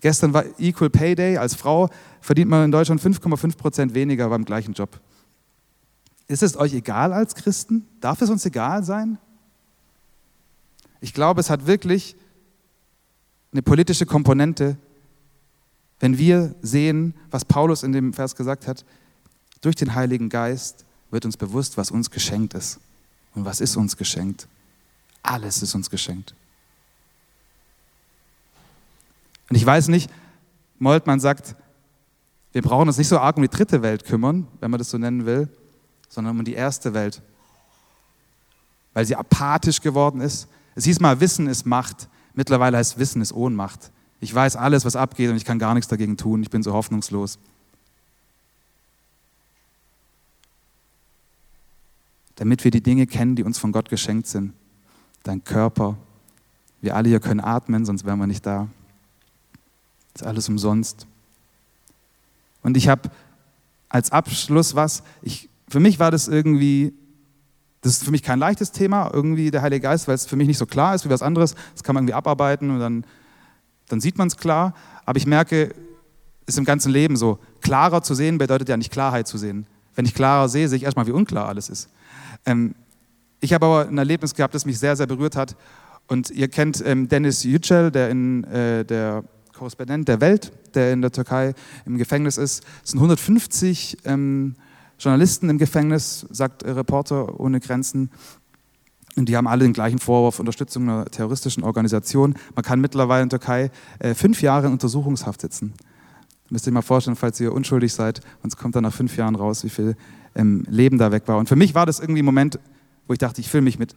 Gestern 0.00 0.34
war 0.34 0.44
Equal 0.58 0.90
Pay 0.90 1.14
Day. 1.14 1.38
Als 1.38 1.54
Frau 1.54 1.88
verdient 2.20 2.50
man 2.50 2.66
in 2.66 2.72
Deutschland 2.72 3.00
5,5 3.00 3.56
Prozent 3.56 3.94
weniger 3.94 4.28
beim 4.28 4.44
gleichen 4.44 4.74
Job. 4.74 5.00
Ist 6.26 6.42
es 6.42 6.56
euch 6.56 6.74
egal 6.74 7.12
als 7.12 7.34
Christen? 7.34 7.86
Darf 8.00 8.20
es 8.20 8.28
uns 8.28 8.44
egal 8.44 8.84
sein? 8.84 9.18
Ich 11.00 11.14
glaube, 11.14 11.40
es 11.40 11.48
hat 11.48 11.66
wirklich 11.66 12.16
eine 13.52 13.62
politische 13.62 14.04
Komponente, 14.04 14.76
wenn 16.00 16.18
wir 16.18 16.54
sehen, 16.60 17.14
was 17.30 17.44
Paulus 17.44 17.82
in 17.82 17.92
dem 17.92 18.12
Vers 18.12 18.34
gesagt 18.34 18.66
hat, 18.66 18.84
durch 19.64 19.76
den 19.76 19.94
Heiligen 19.94 20.28
Geist 20.28 20.84
wird 21.10 21.24
uns 21.24 21.36
bewusst, 21.36 21.76
was 21.76 21.90
uns 21.90 22.10
geschenkt 22.10 22.54
ist. 22.54 22.80
Und 23.34 23.44
was 23.44 23.60
ist 23.60 23.76
uns 23.76 23.96
geschenkt? 23.96 24.46
Alles 25.22 25.62
ist 25.62 25.74
uns 25.74 25.88
geschenkt. 25.90 26.34
Und 29.48 29.56
ich 29.56 29.64
weiß 29.64 29.88
nicht, 29.88 30.10
Moltmann 30.78 31.20
sagt, 31.20 31.54
wir 32.52 32.62
brauchen 32.62 32.88
uns 32.88 32.98
nicht 32.98 33.08
so 33.08 33.18
arg 33.18 33.36
um 33.36 33.42
die 33.42 33.48
dritte 33.48 33.82
Welt 33.82 34.04
kümmern, 34.04 34.46
wenn 34.60 34.70
man 34.70 34.78
das 34.78 34.90
so 34.90 34.98
nennen 34.98 35.26
will, 35.26 35.48
sondern 36.08 36.38
um 36.38 36.44
die 36.44 36.54
erste 36.54 36.94
Welt. 36.94 37.22
Weil 38.92 39.04
sie 39.06 39.16
apathisch 39.16 39.80
geworden 39.80 40.20
ist. 40.20 40.46
Es 40.74 40.84
hieß 40.84 41.00
mal, 41.00 41.20
Wissen 41.20 41.46
ist 41.46 41.66
Macht. 41.66 42.08
Mittlerweile 42.34 42.76
heißt 42.76 42.98
Wissen 42.98 43.22
ist 43.22 43.32
Ohnmacht. 43.32 43.90
Ich 44.20 44.34
weiß 44.34 44.56
alles, 44.56 44.84
was 44.84 44.96
abgeht 44.96 45.30
und 45.30 45.36
ich 45.36 45.44
kann 45.44 45.58
gar 45.58 45.74
nichts 45.74 45.88
dagegen 45.88 46.16
tun. 46.16 46.42
Ich 46.42 46.50
bin 46.50 46.62
so 46.62 46.72
hoffnungslos. 46.72 47.38
Damit 52.36 52.64
wir 52.64 52.70
die 52.70 52.82
Dinge 52.82 53.06
kennen, 53.06 53.36
die 53.36 53.44
uns 53.44 53.58
von 53.58 53.72
Gott 53.72 53.88
geschenkt 53.88 54.26
sind. 54.26 54.52
Dein 55.22 55.44
Körper. 55.44 55.96
Wir 56.80 56.96
alle 56.96 57.08
hier 57.08 57.20
können 57.20 57.40
atmen, 57.40 57.84
sonst 57.84 58.04
wären 58.04 58.18
wir 58.18 58.26
nicht 58.26 58.44
da. 58.44 58.68
Das 60.12 60.22
ist 60.22 60.28
alles 60.28 60.48
umsonst. 60.48 61.06
Und 62.62 62.76
ich 62.76 62.88
habe 62.88 63.10
als 63.88 64.10
Abschluss 64.10 64.74
was, 64.74 65.02
ich, 65.22 65.48
für 65.68 65.80
mich 65.80 65.98
war 65.98 66.10
das 66.10 66.28
irgendwie 66.28 66.92
das 67.84 67.98
ist 67.98 68.04
für 68.04 68.10
mich 68.10 68.22
kein 68.22 68.38
leichtes 68.38 68.72
Thema, 68.72 69.10
irgendwie 69.12 69.50
der 69.50 69.60
Heilige 69.60 69.82
Geist, 69.82 70.08
weil 70.08 70.14
es 70.14 70.24
für 70.24 70.36
mich 70.36 70.46
nicht 70.46 70.56
so 70.56 70.64
klar 70.64 70.94
ist 70.94 71.04
wie 71.04 71.10
was 71.10 71.20
anderes. 71.20 71.54
Das 71.74 71.82
kann 71.82 71.94
man 71.94 72.04
irgendwie 72.04 72.14
abarbeiten 72.14 72.70
und 72.70 72.80
dann, 72.80 73.04
dann 73.88 74.00
sieht 74.00 74.16
man 74.16 74.28
es 74.28 74.38
klar. 74.38 74.72
Aber 75.04 75.18
ich 75.18 75.26
merke, 75.26 75.74
ist 76.46 76.56
im 76.56 76.64
ganzen 76.64 76.90
Leben 76.90 77.14
so. 77.18 77.38
Klarer 77.60 78.02
zu 78.02 78.14
sehen 78.14 78.38
bedeutet 78.38 78.70
ja 78.70 78.78
nicht 78.78 78.90
Klarheit 78.90 79.28
zu 79.28 79.36
sehen. 79.36 79.66
Wenn 79.94 80.06
ich 80.06 80.14
klarer 80.14 80.48
sehe, 80.48 80.66
sehe 80.66 80.78
ich 80.78 80.84
erstmal, 80.84 81.06
wie 81.06 81.10
unklar 81.10 81.46
alles 81.46 81.68
ist. 81.68 81.90
Ähm, 82.46 82.74
ich 83.40 83.52
habe 83.52 83.66
aber 83.66 83.88
ein 83.88 83.98
Erlebnis 83.98 84.34
gehabt, 84.34 84.54
das 84.54 84.64
mich 84.64 84.78
sehr, 84.78 84.96
sehr 84.96 85.06
berührt 85.06 85.36
hat. 85.36 85.56
Und 86.06 86.30
ihr 86.30 86.48
kennt 86.48 86.82
ähm, 86.84 87.08
Dennis 87.08 87.44
Yücel, 87.44 87.90
der, 87.90 88.10
in, 88.10 88.44
äh, 88.44 88.84
der 88.84 89.24
Korrespondent 89.52 90.08
der 90.08 90.20
Welt, 90.20 90.52
der 90.74 90.92
in 90.92 91.00
der 91.00 91.12
Türkei 91.12 91.54
im 91.86 91.96
Gefängnis 91.96 92.36
ist. 92.36 92.64
Es 92.82 92.90
sind 92.90 92.98
150 92.98 93.98
ähm, 94.04 94.56
Journalisten 94.98 95.48
im 95.48 95.58
Gefängnis, 95.58 96.26
sagt 96.30 96.64
Reporter 96.64 97.38
ohne 97.40 97.60
Grenzen. 97.60 98.10
Und 99.16 99.28
die 99.28 99.36
haben 99.36 99.46
alle 99.46 99.64
den 99.64 99.72
gleichen 99.72 99.98
Vorwurf, 99.98 100.40
Unterstützung 100.40 100.84
einer 100.84 101.04
terroristischen 101.04 101.62
Organisation. 101.62 102.34
Man 102.54 102.64
kann 102.64 102.80
mittlerweile 102.80 103.22
in 103.22 103.28
der 103.28 103.38
Türkei 103.38 103.70
äh, 104.00 104.14
fünf 104.14 104.42
Jahre 104.42 104.66
in 104.66 104.72
Untersuchungshaft 104.72 105.40
sitzen. 105.40 105.72
Müsst 106.50 106.66
ihr 106.66 106.72
mal 106.72 106.82
vorstellen, 106.82 107.16
falls 107.16 107.40
ihr 107.40 107.52
unschuldig 107.52 107.92
seid, 107.92 108.20
und 108.42 108.52
es 108.52 108.56
kommt 108.56 108.74
dann 108.76 108.82
nach 108.82 108.92
fünf 108.92 109.16
Jahren 109.16 109.34
raus, 109.34 109.64
wie 109.64 109.70
viel 109.70 109.96
ähm, 110.34 110.64
Leben 110.68 110.98
da 110.98 111.12
weg 111.12 111.24
war. 111.26 111.38
Und 111.38 111.48
für 111.48 111.56
mich 111.56 111.74
war 111.74 111.86
das 111.86 112.00
irgendwie 112.00 112.22
ein 112.22 112.26
Moment, 112.26 112.58
wo 113.06 113.12
ich 113.12 113.18
dachte, 113.18 113.40
ich 113.40 113.48
fühle 113.48 113.62
mich 113.62 113.78
mit 113.78 113.94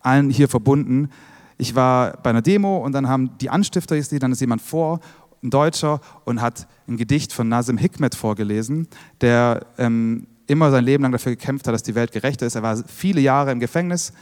allen 0.00 0.30
hier 0.30 0.48
verbunden. 0.48 1.10
Ich 1.58 1.74
war 1.74 2.16
bei 2.22 2.30
einer 2.30 2.42
Demo 2.42 2.78
und 2.78 2.92
dann 2.92 3.08
haben 3.08 3.36
die 3.38 3.50
Anstifter, 3.50 4.00
dann 4.00 4.32
ist 4.32 4.40
jemand 4.40 4.62
vor, 4.62 5.00
ein 5.42 5.50
Deutscher, 5.50 6.00
und 6.24 6.40
hat 6.40 6.66
ein 6.86 6.96
Gedicht 6.96 7.32
von 7.32 7.48
Nazim 7.48 7.78
Hikmet 7.78 8.14
vorgelesen, 8.14 8.88
der 9.20 9.66
ähm, 9.78 10.26
immer 10.46 10.70
sein 10.70 10.84
Leben 10.84 11.02
lang 11.02 11.12
dafür 11.12 11.32
gekämpft 11.32 11.66
hat, 11.66 11.74
dass 11.74 11.82
die 11.82 11.94
Welt 11.94 12.12
gerechter 12.12 12.46
ist. 12.46 12.54
Er 12.56 12.62
war 12.62 12.76
viele 12.86 13.20
Jahre 13.20 13.52
im 13.52 13.60
Gefängnis 13.60 14.12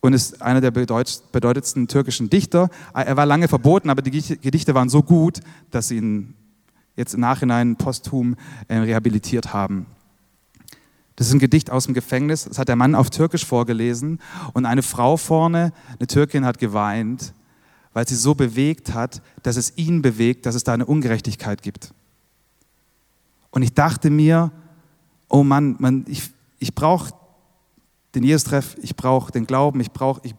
und 0.00 0.12
ist 0.12 0.42
einer 0.42 0.60
der 0.60 0.70
bedeutendsten 0.70 1.88
türkischen 1.88 2.30
Dichter. 2.30 2.68
Er 2.92 3.16
war 3.16 3.26
lange 3.26 3.48
verboten, 3.48 3.90
aber 3.90 4.02
die 4.02 4.10
Gedichte 4.10 4.74
waren 4.74 4.88
so 4.88 5.02
gut, 5.02 5.40
dass 5.70 5.88
sie 5.88 5.96
ihn 5.96 6.34
jetzt 6.94 7.14
im 7.14 7.20
Nachhinein 7.20 7.76
posthum 7.76 8.36
äh, 8.68 8.76
rehabilitiert 8.76 9.52
haben. 9.52 9.86
Das 11.16 11.28
ist 11.28 11.32
ein 11.32 11.38
Gedicht 11.38 11.70
aus 11.70 11.86
dem 11.86 11.94
Gefängnis, 11.94 12.44
das 12.44 12.58
hat 12.58 12.68
der 12.68 12.76
Mann 12.76 12.94
auf 12.94 13.08
Türkisch 13.08 13.46
vorgelesen 13.46 14.20
und 14.52 14.66
eine 14.66 14.82
Frau 14.82 15.16
vorne, 15.16 15.72
eine 15.98 16.06
Türkin, 16.06 16.44
hat 16.44 16.58
geweint, 16.58 17.32
weil 17.94 18.06
sie 18.06 18.14
so 18.14 18.34
bewegt 18.34 18.92
hat, 18.92 19.22
dass 19.42 19.56
es 19.56 19.76
ihn 19.76 20.02
bewegt, 20.02 20.44
dass 20.44 20.54
es 20.54 20.64
da 20.64 20.74
eine 20.74 20.84
Ungerechtigkeit 20.84 21.62
gibt. 21.62 21.94
Und 23.50 23.62
ich 23.62 23.72
dachte 23.72 24.10
mir, 24.10 24.52
oh 25.30 25.42
Mann, 25.42 25.76
man, 25.78 26.04
ich, 26.06 26.30
ich 26.58 26.74
brauche 26.74 27.14
den 28.14 28.22
Jesus-Treff, 28.22 28.76
ich 28.82 28.94
brauche 28.96 29.32
den 29.32 29.46
Glauben, 29.46 29.80
ich 29.80 29.92
brauche 29.92 30.20
ich 30.22 30.34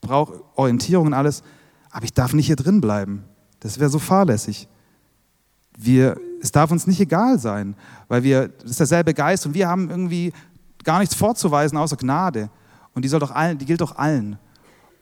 brauch 0.00 0.32
Orientierung 0.56 1.08
und 1.08 1.14
alles, 1.14 1.42
aber 1.90 2.04
ich 2.04 2.12
darf 2.14 2.32
nicht 2.32 2.46
hier 2.46 2.56
drin 2.56 2.80
bleiben. 2.80 3.24
Das 3.60 3.78
wäre 3.78 3.90
so 3.90 3.98
fahrlässig. 3.98 4.68
Wir, 5.78 6.18
es 6.42 6.50
darf 6.50 6.72
uns 6.72 6.88
nicht 6.88 7.00
egal 7.00 7.38
sein, 7.38 7.76
weil 8.08 8.24
wir, 8.24 8.48
das 8.48 8.72
ist 8.72 8.80
derselbe 8.80 9.14
Geist 9.14 9.46
und 9.46 9.54
wir 9.54 9.68
haben 9.68 9.88
irgendwie 9.88 10.32
gar 10.82 10.98
nichts 10.98 11.14
vorzuweisen 11.14 11.78
außer 11.78 11.96
Gnade. 11.96 12.50
Und 12.94 13.04
die, 13.04 13.08
soll 13.08 13.20
doch 13.20 13.30
allen, 13.30 13.56
die 13.56 13.64
gilt 13.64 13.80
doch 13.80 13.96
allen. 13.96 14.38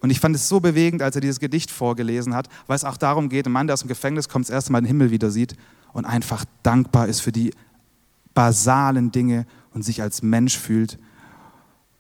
Und 0.00 0.10
ich 0.10 0.20
fand 0.20 0.36
es 0.36 0.48
so 0.48 0.60
bewegend, 0.60 1.02
als 1.02 1.14
er 1.14 1.22
dieses 1.22 1.40
Gedicht 1.40 1.70
vorgelesen 1.70 2.34
hat, 2.34 2.48
weil 2.66 2.76
es 2.76 2.84
auch 2.84 2.98
darum 2.98 3.30
geht, 3.30 3.46
ein 3.46 3.52
Mann, 3.52 3.66
der 3.66 3.74
aus 3.74 3.80
dem 3.80 3.88
Gefängnis 3.88 4.28
kommt, 4.28 4.46
das 4.46 4.50
erste 4.54 4.70
Mal 4.70 4.82
den 4.82 4.86
Himmel 4.86 5.10
wieder 5.10 5.30
sieht 5.30 5.56
und 5.92 6.04
einfach 6.04 6.44
dankbar 6.62 7.08
ist 7.08 7.20
für 7.20 7.32
die 7.32 7.52
basalen 8.34 9.10
Dinge 9.10 9.46
und 9.72 9.82
sich 9.82 10.02
als 10.02 10.22
Mensch 10.22 10.58
fühlt. 10.58 10.98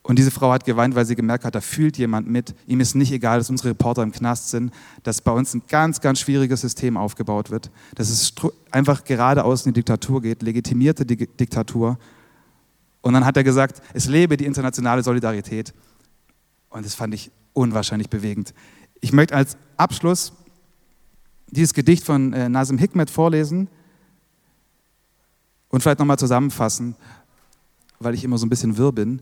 Und 0.02 0.18
diese 0.18 0.30
Frau 0.30 0.50
hat 0.50 0.64
geweint, 0.64 0.94
weil 0.94 1.04
sie 1.04 1.14
gemerkt 1.14 1.44
hat, 1.44 1.54
da 1.54 1.60
fühlt 1.60 1.98
jemand 1.98 2.26
mit. 2.28 2.54
Ihm 2.66 2.80
ist 2.80 2.94
nicht 2.94 3.12
egal, 3.12 3.38
dass 3.38 3.50
unsere 3.50 3.70
Reporter 3.70 4.02
im 4.02 4.12
Knast 4.12 4.50
sind, 4.50 4.72
dass 5.02 5.20
bei 5.20 5.30
uns 5.30 5.54
ein 5.54 5.62
ganz, 5.68 6.00
ganz 6.00 6.20
schwieriges 6.20 6.62
System 6.62 6.96
aufgebaut 6.96 7.50
wird, 7.50 7.70
dass 7.94 8.08
es 8.08 8.32
einfach 8.70 9.04
geradeaus 9.04 9.66
in 9.66 9.72
die 9.72 9.80
Diktatur 9.80 10.22
geht, 10.22 10.42
legitimierte 10.42 11.04
Diktatur. 11.04 11.98
Und 13.02 13.12
dann 13.12 13.26
hat 13.26 13.36
er 13.36 13.44
gesagt, 13.44 13.82
es 13.92 14.06
lebe 14.06 14.36
die 14.36 14.46
internationale 14.46 15.02
Solidarität. 15.02 15.74
Und 16.70 16.84
das 16.84 16.94
fand 16.94 17.14
ich 17.14 17.30
unwahrscheinlich 17.52 18.08
bewegend. 18.08 18.54
Ich 19.00 19.12
möchte 19.12 19.34
als 19.34 19.56
Abschluss 19.76 20.32
dieses 21.50 21.74
Gedicht 21.74 22.04
von 22.04 22.32
äh, 22.32 22.48
Nazim 22.48 22.78
Hikmet 22.78 23.10
vorlesen. 23.10 23.68
Und 25.68 25.82
vielleicht 25.82 26.00
nochmal 26.00 26.18
zusammenfassen, 26.18 26.96
weil 28.00 28.14
ich 28.14 28.24
immer 28.24 28.38
so 28.38 28.46
ein 28.46 28.48
bisschen 28.48 28.76
wirr 28.76 28.92
bin. 28.92 29.20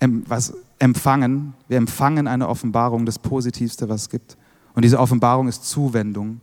was 0.26 0.52
empfangen. 0.80 1.54
Wir 1.68 1.76
empfangen 1.76 2.26
eine 2.26 2.48
Offenbarung, 2.48 3.06
das 3.06 3.18
Positivste, 3.20 3.88
was 3.88 4.02
es 4.02 4.10
gibt. 4.10 4.36
Und 4.74 4.82
diese 4.82 4.98
Offenbarung 4.98 5.46
ist 5.46 5.64
Zuwendung. 5.64 6.40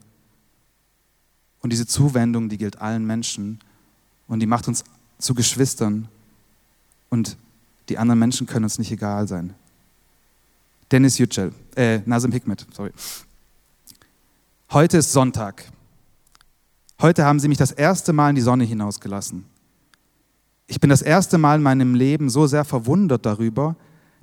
Und 1.60 1.70
diese 1.70 1.86
Zuwendung, 1.86 2.48
die 2.48 2.56
gilt 2.56 2.80
allen 2.80 3.06
Menschen. 3.06 3.60
Und 4.26 4.40
die 4.40 4.46
macht 4.46 4.66
uns 4.66 4.84
zu 5.18 5.34
Geschwistern. 5.34 6.08
Und 7.10 7.36
die 7.90 7.98
anderen 7.98 8.18
Menschen 8.18 8.46
können 8.46 8.64
uns 8.64 8.78
nicht 8.78 8.90
egal 8.90 9.28
sein. 9.28 9.52
Dennis 10.90 11.18
Yücel, 11.18 11.52
äh, 11.76 12.00
Nazim 12.06 12.32
Hikmet, 12.32 12.66
sorry. 12.72 12.92
Heute 14.70 14.96
ist 14.96 15.12
Sonntag. 15.12 15.70
Heute 17.02 17.26
haben 17.26 17.38
sie 17.38 17.48
mich 17.48 17.58
das 17.58 17.72
erste 17.72 18.14
Mal 18.14 18.30
in 18.30 18.36
die 18.36 18.40
Sonne 18.40 18.64
hinausgelassen. 18.64 19.44
Ich 20.70 20.78
bin 20.78 20.88
das 20.88 21.02
erste 21.02 21.36
Mal 21.36 21.56
in 21.56 21.64
meinem 21.64 21.96
Leben 21.96 22.30
so 22.30 22.46
sehr 22.46 22.64
verwundert 22.64 23.26
darüber, 23.26 23.74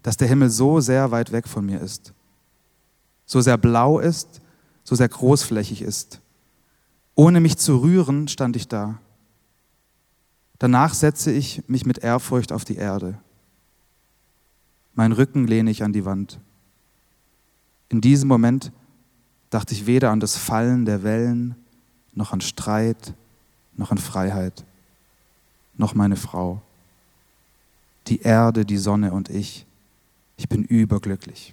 dass 0.02 0.16
der 0.16 0.30
Himmel 0.30 0.50
so 0.50 0.80
sehr 0.80 1.12
weit 1.12 1.34
weg 1.34 1.46
von 1.46 1.66
mir 1.66 1.82
ist, 1.82 2.14
so 3.26 3.42
sehr 3.42 3.58
blau 3.58 4.00
ist, 4.00 4.42
so 4.86 4.96
sehr 4.96 5.10
großflächig 5.10 5.82
ist. 5.82 6.22
Ohne 7.16 7.42
mich 7.42 7.58
zu 7.58 7.80
rühren, 7.80 8.30
stand 8.30 8.56
ich 8.56 8.70
da. 8.70 8.98
Danach 10.58 10.94
setze 10.94 11.34
ich 11.34 11.68
mich 11.68 11.86
mit 11.86 11.98
Ehrfurcht 11.98 12.54
auf 12.54 12.64
die 12.64 12.78
Erde. 12.78 13.20
Mein 14.94 15.12
Rücken 15.12 15.48
lehne 15.48 15.70
ich 15.70 15.84
an 15.84 15.92
die 15.92 16.06
Wand. 16.06 16.40
In 17.90 18.00
diesem 18.00 18.30
Moment 18.30 18.72
dachte 19.50 19.74
ich 19.74 19.86
weder 19.86 20.12
an 20.12 20.22
das 20.22 20.38
Fallen 20.38 20.86
der 20.86 21.04
Wellen, 21.04 21.56
noch 22.14 22.32
an 22.32 22.40
Streit, 22.40 23.16
noch 23.76 23.92
an 23.92 23.98
Freiheit 23.98 24.64
noch 25.78 25.96
meine 25.96 26.16
Frau. 26.16 26.62
Die 28.08 28.22
Erde, 28.22 28.66
die 28.66 28.78
Sonne 28.78 29.12
und 29.12 29.30
ich. 29.30 29.66
Ich 30.38 30.48
bin 30.48 30.64
überglücklich. 30.64 31.46